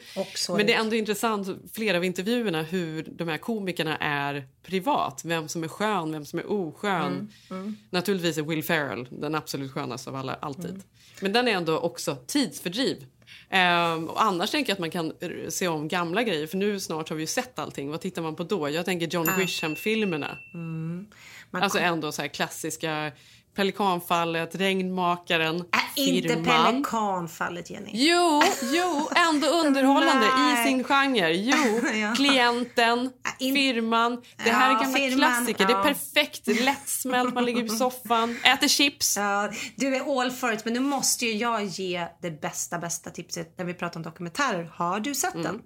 [0.48, 5.22] Men det är ändå intressant, flera av intervjuerna, hur de här komikerna är privat.
[5.24, 7.12] Vem som är skön, vem som är oskön.
[7.12, 7.76] Mm, mm.
[7.90, 10.70] Naturligtvis är Will Ferrell den absolut skönaste av alla, alltid.
[10.70, 10.82] Mm.
[11.20, 13.06] Men den är ändå också tidsfördriv.
[13.50, 16.80] Ehm, och annars tänker jag att man kan r- se om gamla grejer, för nu
[16.80, 17.90] snart har vi ju sett allting.
[17.90, 18.70] Vad tittar man på då?
[18.70, 19.36] Jag tänker John Ah.
[19.38, 20.38] Grisham-filmerna.
[20.54, 21.06] Mm.
[21.50, 23.12] Alltså ändå så här klassiska
[23.56, 25.62] Pelikanfallet, Regnmakaren, Äh,
[26.08, 26.72] inte Firman.
[26.72, 27.90] Pelikanfallet, Jenny.
[27.92, 28.42] Jo,
[28.72, 31.30] jo, ändå underhållande i sin genre.
[31.32, 32.14] Jo, Ja.
[32.16, 34.22] Klienten, Firman.
[34.44, 35.66] Det här Ja, är gamla Firman, klassiker.
[35.66, 35.82] Det är ja.
[35.82, 36.46] perfekt.
[36.46, 39.16] Lättsmält, man ligger i soffan, äter chips.
[39.16, 43.10] Ja, du är all for it, men nu måste ju jag ge det bästa, bästa
[43.10, 44.70] tipset när vi pratar om dokumentärer.
[44.74, 45.46] Har du sett Mm.
[45.46, 45.60] den?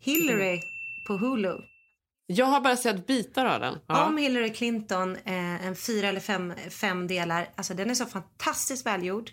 [0.00, 0.60] Hillary
[1.06, 1.54] på Hulu.
[2.26, 3.78] Jag har bara sett bitar av den.
[3.86, 4.06] Ja.
[4.06, 7.48] Om Hillary Clinton, eh, en fyra eller fem, fem delar.
[7.56, 9.30] Alltså den är så fantastiskt välgjord.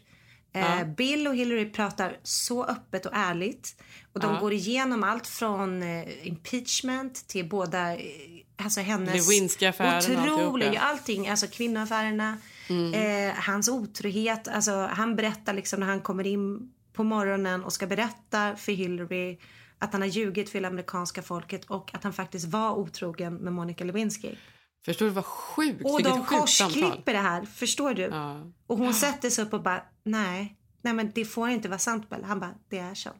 [0.53, 0.85] Eh, Ja.
[0.85, 3.75] Bill och Hillary pratar så öppet och ärligt.
[4.13, 4.39] Och de Ja.
[4.39, 7.99] går igenom allt från eh, impeachment till båda, eh,
[8.57, 9.27] alltså hennes
[10.09, 12.37] otroliga, allting, alltså kvinnoaffärerna,
[12.69, 12.93] Mm.
[13.29, 14.47] eh, hans otrohet.
[14.47, 19.37] Alltså han berättar liksom när han kommer in på morgonen och ska berätta för Hillary
[19.81, 23.53] att han har ljugit för hela amerikanska folket och att han faktiskt var otrogen med
[23.53, 24.35] Monica Lewinsky.
[24.85, 25.85] Förstår du vad sjukt?
[25.85, 28.01] Och de korsklipper det här, förstår du?
[28.01, 28.51] Ja.
[28.67, 32.09] Och hon sätter sig upp och bara, nej, nej men det får inte vara sant
[32.09, 32.23] Bell.
[32.23, 33.17] Han bara, det är sant.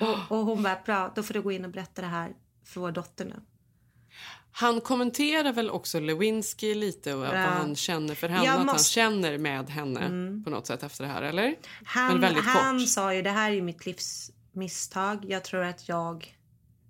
[0.00, 2.32] Och, och hon bara, bra, då får du gå in och berätta det här
[2.66, 3.34] för vår dotter nu.
[4.52, 7.30] Han kommenterar väl också Lewinsky lite och Ja.
[7.30, 8.44] vad han känner för henne.
[8.44, 10.44] Jag Att han känner med henne Mm.
[10.44, 11.54] på något sätt efter det här, eller?
[11.84, 15.24] Han, han sa ju, det här är mitt livs misstag.
[15.28, 16.36] Jag tror att jag,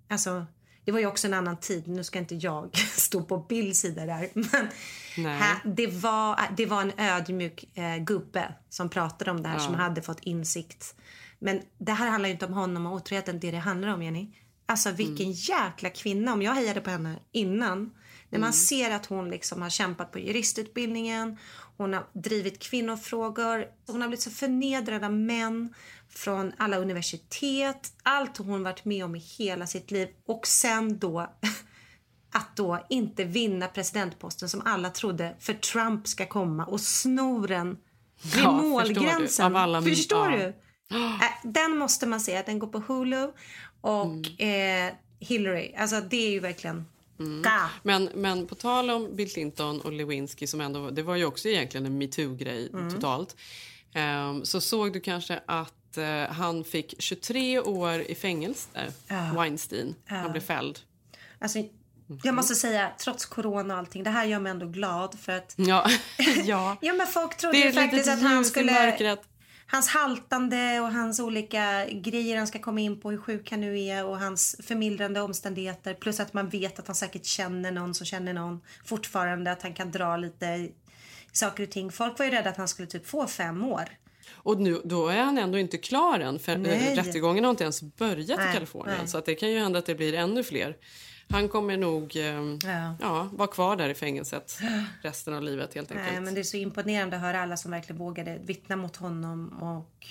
[0.09, 0.45] alltså
[0.85, 1.87] det var ju också en annan tid.
[1.87, 4.29] Nu ska inte jag stå på Bills sida där.
[4.33, 4.67] Men
[5.17, 5.37] Nej.
[5.37, 9.61] här, det, var, det var en ödmjuk eh, gubbe som pratade om det här Ja.
[9.65, 10.95] som hade fått insikt.
[11.39, 13.39] Men det här handlar ju inte om honom och otroheten.
[13.39, 14.31] Det det handlar om, Jenny.
[14.65, 15.31] Alltså vilken Mm.
[15.37, 16.33] jäkla kvinna.
[16.33, 17.91] Om jag hejade på henne innan.
[18.29, 21.37] När man ser att hon liksom har kämpat på juristutbildningen,
[21.77, 25.73] hon har drivit kvinnofrågor, hon har blivit så förnedrad av män
[26.09, 31.19] från alla universitet, allt hon varit med om i hela sitt liv och sen då
[32.33, 37.77] att då inte vinna presidentposten som alla trodde för Trump ska komma och snoren
[38.23, 39.53] vid Ja, målgränsen.
[39.81, 39.95] förstår du?
[39.95, 40.53] Förstår du?
[40.95, 42.41] Äh, Den måste man se.
[42.45, 43.31] Den går på Hulu.
[43.81, 44.05] Och
[44.39, 44.87] Mm.
[44.89, 46.85] eh, Hillary, alltså det är ju verkligen...
[47.19, 47.43] Mm.
[47.83, 51.47] Men, men på tal om Bill Clinton och Lewinsky, som ändå, det var ju också
[51.47, 52.93] egentligen en metoo-grej Mm.
[52.93, 53.35] totalt.
[53.93, 58.67] Ehm, så såg du kanske att eh, han fick 23 år i fängelse,
[59.07, 59.31] Ja.
[59.35, 59.95] Weinstein.
[60.07, 60.15] Ja.
[60.15, 60.79] Han blev fälld.
[61.39, 61.59] Alltså,
[62.23, 65.53] jag måste säga, trots corona och allting, det här gör mig ändå glad för att...
[65.57, 65.89] Ja.
[66.45, 66.77] ja.
[66.81, 68.97] Ja, men folk trodde ju faktiskt att han skulle...
[69.67, 73.81] Hans haltande och hans olika grejer han ska komma in på, hur sjuk han nu
[73.81, 75.93] är och hans förmildrande omständigheter.
[75.93, 79.51] Plus att man vet att han säkert känner någon som känner någon fortfarande.
[79.51, 80.71] Att han kan dra lite i
[81.31, 81.91] saker och ting.
[81.91, 83.89] Folk var ju rädda att han skulle typ få fem år.
[84.33, 86.95] Och nu, då är han ändå inte klar än, för Nej.
[86.95, 88.97] rättegången har inte ens börjat Nej, i Kalifornien.
[88.99, 89.07] nej.
[89.07, 90.77] Så att det kan ju hända att det blir ännu fler.
[91.29, 92.23] Han kommer nog eh,
[92.71, 92.95] Ja.
[93.01, 93.29] ja.
[93.33, 94.59] vara kvar där i fängelset
[95.01, 96.11] resten av livet helt enkelt.
[96.11, 99.49] Nej, men det är så imponerande att höra alla som verkligen vågade vittna mot honom
[99.49, 100.07] och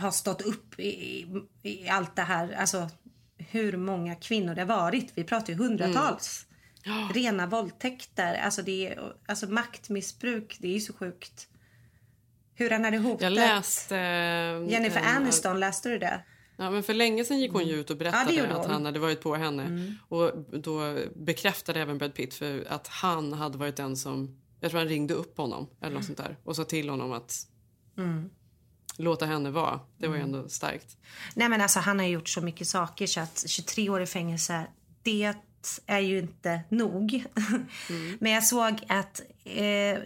[0.00, 1.26] har stått upp i, i,
[1.62, 2.52] i allt det här.
[2.52, 2.90] Alltså
[3.38, 5.12] hur många kvinnor det har varit.
[5.14, 6.46] Vi pratar ju hundratals.
[7.14, 8.34] Rena våldtäkter.
[8.34, 11.48] Alltså, det är, alltså maktmissbruk, det är ju så sjukt.
[12.54, 13.94] Hur han hade hotat Jag läste...
[14.68, 16.20] Jennifer en- Aniston, läste du det?
[16.62, 18.84] Ja, men för länge sedan gick hon ju ut och Ja, berättade gjorde att han
[18.84, 19.62] hade varit på henne.
[19.64, 19.94] Mm.
[20.08, 24.38] Och då bekräftade även Brad Pitt för att han hade varit den som...
[24.60, 27.46] Jag tror han ringde upp honom eller något sånt där och sa till honom att
[27.98, 28.30] Mm.
[28.96, 29.80] låta henne vara.
[29.98, 30.34] Det var ju Mm.
[30.34, 30.96] ändå starkt.
[31.34, 34.66] Nej men alltså han har gjort så mycket saker så att 23 år i fängelse,
[35.02, 35.34] det
[35.86, 37.24] är ju inte nog.
[38.18, 39.64] Men jag såg att, eh,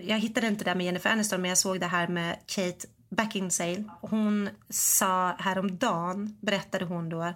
[0.08, 3.36] jag hittade inte det med Jennifer Aniston men jag såg det här med Kate back
[3.36, 3.84] in sale.
[4.00, 7.34] Hon sa häromdagen, berättade hon då,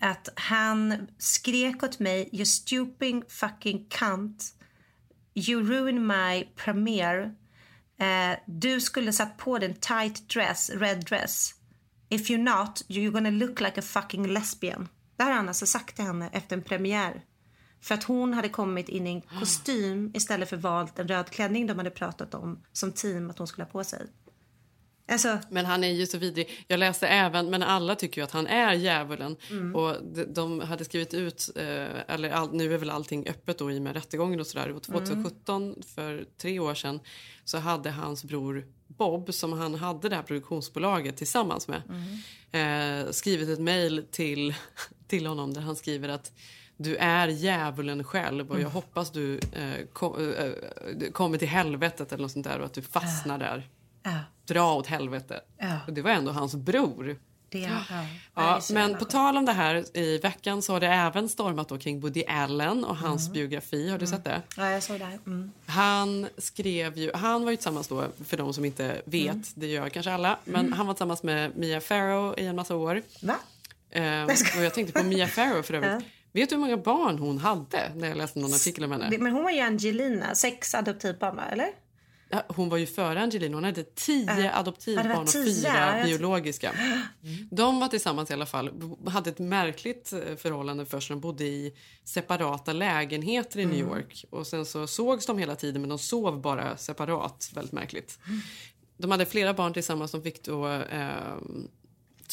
[0.00, 4.54] att han skrek åt mig You stupid fucking cunt.
[5.34, 7.34] You ruin my premiere.
[8.00, 11.54] Uh, du skulle satt på den tight dress, red dress.
[12.08, 14.88] If you're not, you're gonna look like a fucking lesbian.
[15.16, 17.22] Det har han alltså sagt till henne efter en premiär.
[17.80, 21.66] För att hon hade kommit in i en kostym istället för valt en röd klänning
[21.66, 24.06] de hade pratat om som team att hon skulle ha på sig.
[25.12, 26.64] Alltså, Men han är ju så vidrig.
[26.68, 29.36] Jag läste även, men alla tycker ju att han är djävulen.
[29.50, 29.76] Mm.
[29.76, 33.72] Och de, de hade skrivit ut, eh, eller all, nu är väl allting öppet då
[33.72, 34.68] i och med rättegången och sådär.
[34.72, 37.00] Och 2017, för tre år sedan,
[37.44, 41.82] så hade hans bror Bob, som han hade det här produktionsbolaget tillsammans med,
[42.52, 44.54] eh, skrivit ett mejl till,
[45.08, 46.32] till honom där han skriver att
[46.76, 48.72] du är djävulen själv och jag Mm.
[48.72, 50.50] hoppas du eh, kom, eh,
[50.96, 53.68] du kommer till helvetet eller något sånt där och att du fastnar där.
[54.02, 55.40] Ja, Dra åt helvete.
[55.58, 55.78] Ja.
[55.86, 57.16] Och det var ändå hans bror.
[57.48, 57.70] det,
[58.34, 58.60] ja.
[58.70, 62.00] Men på tal om det här, i veckan så har det även stormat då kring
[62.00, 63.32] Woody Allen och hans Mm.
[63.32, 63.90] biografi.
[63.90, 64.42] Har du sett det?
[64.56, 65.18] Ja, jag såg det.
[65.26, 65.52] Mm.
[65.66, 69.42] Han skrev ju, han var ju tillsammans då, för de som inte vet, Mm.
[69.54, 73.02] det gör kanske alla, men han var tillsammans med Mia Farrow i en massa år.
[73.22, 73.36] Va?
[73.90, 76.06] Ehm, och jag tänkte på Mia Farrow för övrigt.
[76.34, 79.18] Vet du hur många barn hon hade när jag läste någon artikel om henne?
[79.18, 81.68] Men hon var ju Angelina, sex adoptivbarn eller?
[82.48, 83.56] Hon var ju före Angelina.
[83.56, 86.72] Hon hade tio det adoptivbarn och fyra Jag- biologiska.
[87.50, 88.70] De var tillsammans i alla fall.
[89.06, 91.08] Hade ett märkligt eh, förhållande först.
[91.08, 91.74] De bodde i
[92.04, 93.88] separata lägenheter i New Mm.
[93.96, 94.24] York.
[94.30, 97.50] Och Sen så sågs de hela tiden men de sov bara separat.
[97.54, 98.18] Väldigt märkligt.
[98.96, 100.12] De hade flera barn tillsammans.
[100.12, 101.08] De fick då eh,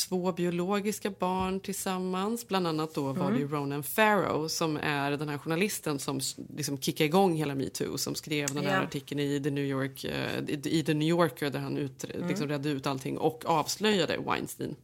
[0.07, 2.47] två biologiska barn tillsammans.
[2.47, 3.49] Bland annat då var det Mm.
[3.51, 6.19] Ronan Farrow som är den här journalisten som
[6.57, 7.97] liksom kickade igång hela metoo.
[7.97, 8.81] Som skrev den här Ja.
[8.83, 12.69] artikeln i The New, York, eh, i- The New Yorker där han ut, liksom redde
[12.69, 14.75] ut allting och avslöjade Weinstein.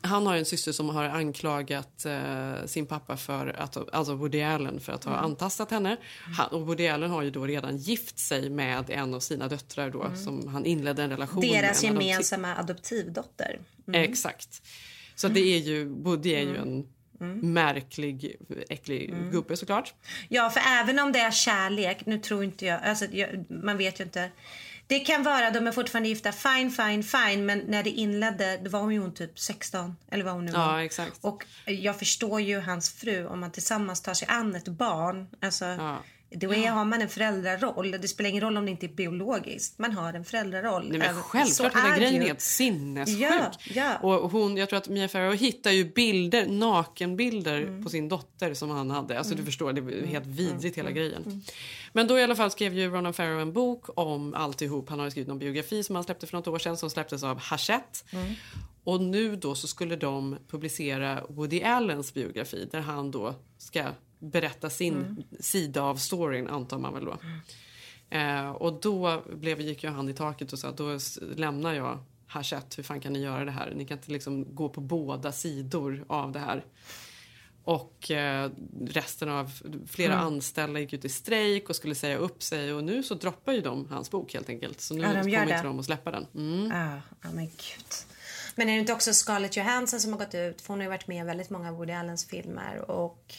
[0.00, 4.80] Han har en syster som har anklagat eh, sin pappa för att, alltså Woody Allen
[4.80, 5.24] för att ha Mm.
[5.24, 5.96] antastat henne.
[6.36, 9.90] Han, och Woody Allen har ju då redan gift sig med en av sina döttrar
[9.90, 11.56] då, som han inledde en relation Mm.
[11.62, 11.92] Deras med.
[11.92, 13.60] när de- gemensamma adoptivdotter.
[13.88, 14.02] Mm.
[14.10, 14.62] Exakt.
[15.14, 16.86] Så det är ju, Woody är ju en
[17.20, 17.52] Mm.
[17.52, 18.36] märklig,
[18.68, 19.94] äcklig gubbe såklart.
[20.28, 24.00] Ja, för även om det är kärlek, nu tror inte jag, alltså, jag man vet
[24.00, 24.30] ju inte.
[24.92, 27.46] Det kan vara, de är fortfarande gifta, fine, fine, fine.
[27.46, 29.96] Men när det inledde, då var hon ju typ 16.
[30.10, 30.78] Eller vad hon nu var.
[30.78, 31.18] Ja, exakt.
[31.20, 35.28] Och jag förstår ju hans fru, om man tillsammans tar sig an ett barn.
[35.40, 36.02] Alltså, Ja.
[36.34, 37.90] Då är, har man en föräldraroll.
[37.90, 39.78] Det spelar ingen roll om det inte är biologiskt.
[39.78, 40.88] Man har en föräldraroll.
[40.90, 43.20] Nej, men självklart, den här grejen är helt sinnessjuk.
[43.20, 43.96] Ja, ja.
[43.98, 47.84] Och hon, jag tror att Mia Farrow hittar ju bilder, nakenbilder Mm.
[47.84, 49.18] på sin dotter som han hade.
[49.18, 50.86] Alltså du förstår, det är helt vidrigt Mm.
[50.86, 51.42] hela grejen.
[51.92, 54.88] Men då i alla fall skrev ju Ronan Farrow en bok om alltihop.
[54.88, 57.38] Han har skrivit någon biografi som han släppte för något år sedan som släpptes av
[57.38, 57.98] Hachette.
[58.12, 58.32] Mm.
[58.84, 63.84] Och nu då så skulle de publicera Woody Allens biografi där han då ska
[64.22, 65.22] berätta sin Mm.
[65.40, 67.16] sida av storyn antar man väl då.
[68.10, 70.98] Eh, och då blev, gick ju han i taket och sa då
[71.36, 72.76] lämnar jag Hachette.
[72.76, 73.72] Hur fan kan ni göra det här?
[73.76, 76.64] Ni kan inte liksom gå på båda sidor av det här.
[77.64, 78.50] Och eh,
[78.86, 79.50] resten av
[79.86, 80.26] flera Mm.
[80.26, 83.60] anställda gick ut i strejk och skulle säga upp sig och nu så droppar ju
[83.60, 84.80] de hans bok helt enkelt.
[84.80, 86.26] Så nu Ja, de kommer inte de att släppa den.
[86.34, 86.70] Mm.
[86.70, 87.92] Ja, ja, men gud.
[88.54, 90.60] Men är det inte också Scarlett Johansson som har gått ut?
[90.60, 93.34] För hon har ju varit med i väldigt många av Woody Allens filmer och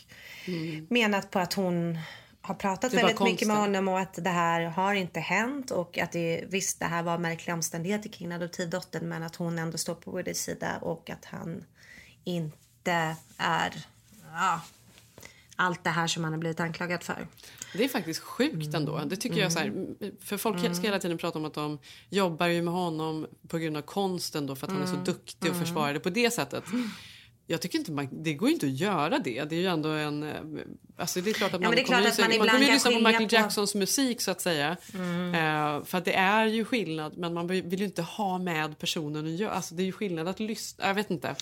[0.89, 1.99] menat på att hon
[2.41, 3.05] har pratat Mm.
[3.05, 6.79] Väldigt mycket med honom och att det här har inte hänt och att det, visst
[6.79, 10.77] det här var märkliga omständigheter kring adoptivdottern men att hon ändå står på Woodys sida
[10.81, 11.65] och att han
[12.23, 13.85] inte är
[14.31, 14.61] ja,
[15.55, 17.27] allt det här som han har blivit anklagad för.
[17.73, 19.01] Det är faktiskt sjukt ändå.
[19.05, 19.87] Det tycker jag så här,
[20.21, 20.75] för folk Mm.
[20.75, 24.47] ska hela tiden prata om att de jobbar ju med honom på grund av konsten
[24.47, 25.05] då för att han är Mm.
[25.05, 25.65] så duktig och Mm.
[25.65, 26.63] försvarar det på det sättet.
[27.47, 29.43] Jag tycker inte man, det går inte att göra det.
[29.43, 30.23] Det är ju ändå en...
[30.23, 30.35] eh,
[30.97, 32.71] Alltså det är klart att Ja, man det är kommer att man man kommer ju
[32.71, 34.77] lyssna på Michael på- Jacksons musik så att säga.
[34.93, 35.33] Mm.
[35.35, 39.25] Eh, för att det är ju skillnad men man vill ju inte ha med personen
[39.25, 39.51] att göra.
[39.51, 40.87] Alltså det är ju skillnad att lyssna.
[40.87, 41.35] Jag vet inte.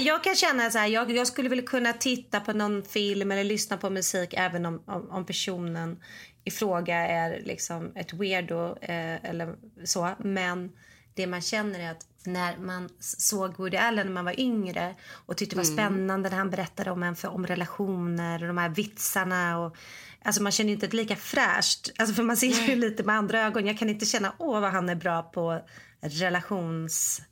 [0.00, 3.44] Jag kan känna så här, jag, jag skulle väl kunna titta på någon film eller
[3.44, 6.00] lyssna på musik även om, om, om personen
[6.44, 10.10] i fråga är liksom ett weirdo eh, eller så.
[10.18, 10.70] Men
[11.14, 14.94] det man känner är att när man såg Woody Allen när man var yngre
[15.26, 15.76] och tyckte det var Mm.
[15.76, 19.76] spännande när han berättade om, en, om relationer och de här vitsarna och
[20.22, 23.40] Alltså man känner inte ett lika fräscht, alltså för man ser ju lite med andra
[23.40, 23.66] ögon.
[23.66, 25.60] Jag kan inte känna åh vad han är bra på
[26.00, 27.22] relations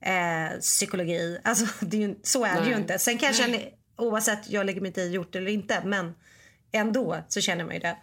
[0.00, 0.52] eh.
[1.44, 2.80] Alltså, det är ju, så är det ju Nej.
[2.80, 2.98] inte.
[2.98, 3.60] Sen kanske han,
[3.96, 6.14] oavsett jag lägger mig inte i gjort eller inte, men
[6.72, 7.96] ändå så känner man ju det.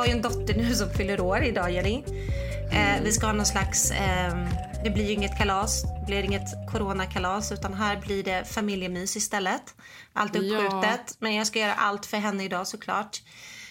[0.00, 2.02] Har ju en dotter nu som fyller år idag, Jenny.
[2.72, 4.34] Eh, vi ska ha någon slags, eh,
[4.84, 9.74] det blir ju inget kalas, det blir inget coronakalas utan här blir det familjemys istället.
[10.12, 10.40] Allt Ja.
[10.40, 13.22] uppskjutet, men jag ska göra allt för henne idag såklart.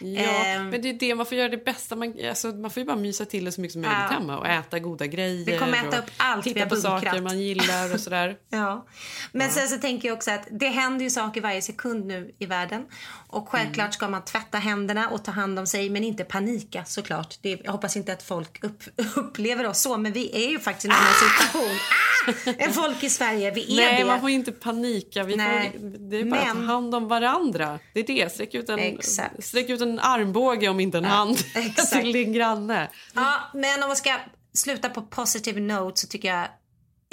[0.02, 0.70] Ja, Ehm.
[0.70, 1.96] men det är det man får göra det bästa.
[1.96, 4.18] Man, alltså, man får ju bara mysa till det så mycket som möjligt Ja.
[4.18, 5.46] hemma och äta goda grejer.
[5.46, 7.04] Vi kommer äta upp allt vi Titta på bunkrat.
[7.04, 8.36] saker man gillar och sådär.
[8.50, 8.88] Ja.
[9.32, 12.46] Men sen så tänker jag också att det händer ju saker varje sekund nu i
[12.46, 12.86] världen.
[13.28, 17.36] Och självklart ska man tvätta händerna och ta hand om sig men inte panika såklart.
[17.42, 18.84] Det, jag hoppas inte att folk upp,
[19.16, 21.76] upplever oss så men vi är ju faktiskt i en annan situation.
[21.76, 22.54] Ah!
[22.58, 24.06] En folk i Sverige, vi är Nej, det.
[24.06, 25.24] man får inte panika.
[25.24, 25.72] Vi Nej.
[25.72, 25.80] får,
[26.10, 27.80] det är bara att Men- ta hand om varandra.
[27.94, 28.32] Det är det.
[28.34, 29.44] Sträck ut en, Exakt.
[29.44, 31.92] sträck ut en armbåge om inte en hand exakt.
[31.92, 32.90] till din granne.
[33.14, 34.18] Ja, men om man ska
[34.54, 36.48] sluta på positive note så tycker jag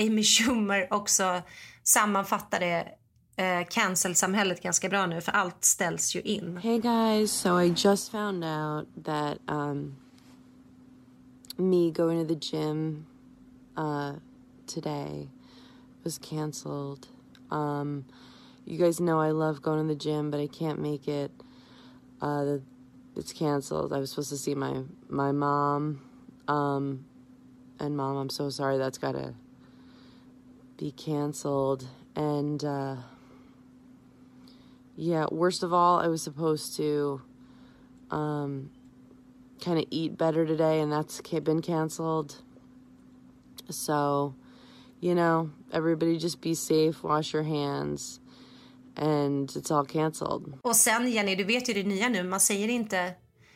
[0.08, 1.42] Amy Schumer också
[1.82, 2.88] sammanfattade
[3.36, 6.56] eh, cancel-samhället ganska bra nu för allt ställs ju in.
[6.56, 9.96] Hey guys, so I just found out that um,
[11.56, 13.06] me going to the gym
[13.78, 14.12] uh,
[14.74, 15.28] today
[16.04, 17.06] was canceled.
[17.50, 18.04] Um,
[18.64, 21.30] you guys know I love going to the gym, but I can't make it.
[22.20, 22.58] Uh,
[23.16, 23.92] it's canceled.
[23.92, 26.02] I was supposed to see my my mom,
[26.48, 27.04] um,
[27.78, 28.78] and mom, I'm so sorry.
[28.78, 29.34] That's gotta
[30.76, 31.86] be canceled.
[32.14, 32.96] And uh,
[34.96, 37.20] yeah, worst of all, I was supposed to
[38.10, 38.70] um,
[39.60, 42.36] kind of eat better today, and that's been canceled.
[43.68, 44.34] So,
[45.00, 48.20] you know, everybody just be safe, wash your hands,
[48.96, 50.58] and it's all cancelled.
[50.62, 52.22] Och sen Jenny, du vet ju det nya nu.
[52.22, 53.14] Man säger inte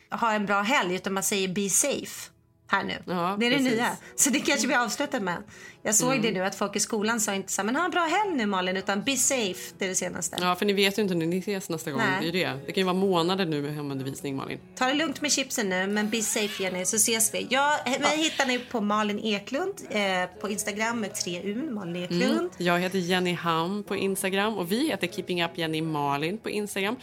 [0.09, 2.31] ha en bra helg utan man säger be safe
[2.71, 2.97] här nu.
[3.05, 3.71] det är det precis.
[3.71, 3.97] nya.
[4.15, 5.43] Så det kanske vi avslutar med.
[5.83, 6.21] Jag såg Mm.
[6.21, 8.45] det nu att folk i skolan sa inte så men ha en bra helg nu
[8.45, 9.73] Malin utan be safe.
[9.77, 10.37] Det är det senaste.
[10.41, 12.01] Ja, för ni vet ju inte när ni ses nästa gång.
[12.01, 12.31] Nej.
[12.31, 12.59] Det, är det.
[12.65, 14.59] det kan ju vara månader nu med hemundervisning, Malin.
[14.75, 17.47] Ta det lugnt med chipsen nu, men be safe Jenny, så ses vi.
[17.49, 20.01] Jag, mig hittar ni på Malin Eklund eh,
[20.41, 22.23] på Instagram med tre U, Malin Eklund.
[22.39, 22.49] Mm.
[22.57, 26.95] Jag heter Jenny Ham på Instagram och vi heter Keeping Up Jenny Malin på Instagram.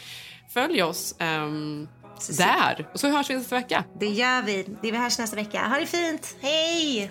[0.51, 1.89] Följ oss ehm,
[2.27, 3.85] där och så hörs vi nästa vecka.
[4.01, 4.63] Det gör vi.
[4.83, 5.61] Det vi hörs nästa vecka.
[5.61, 6.37] Ha det fint.
[6.41, 7.11] Hej!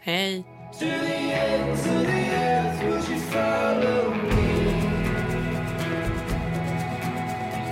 [0.00, 0.44] Hej!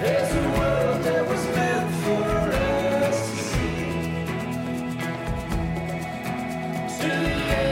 [0.02, 3.92] There's a world that was meant for us to see.
[6.98, 7.71] To the ends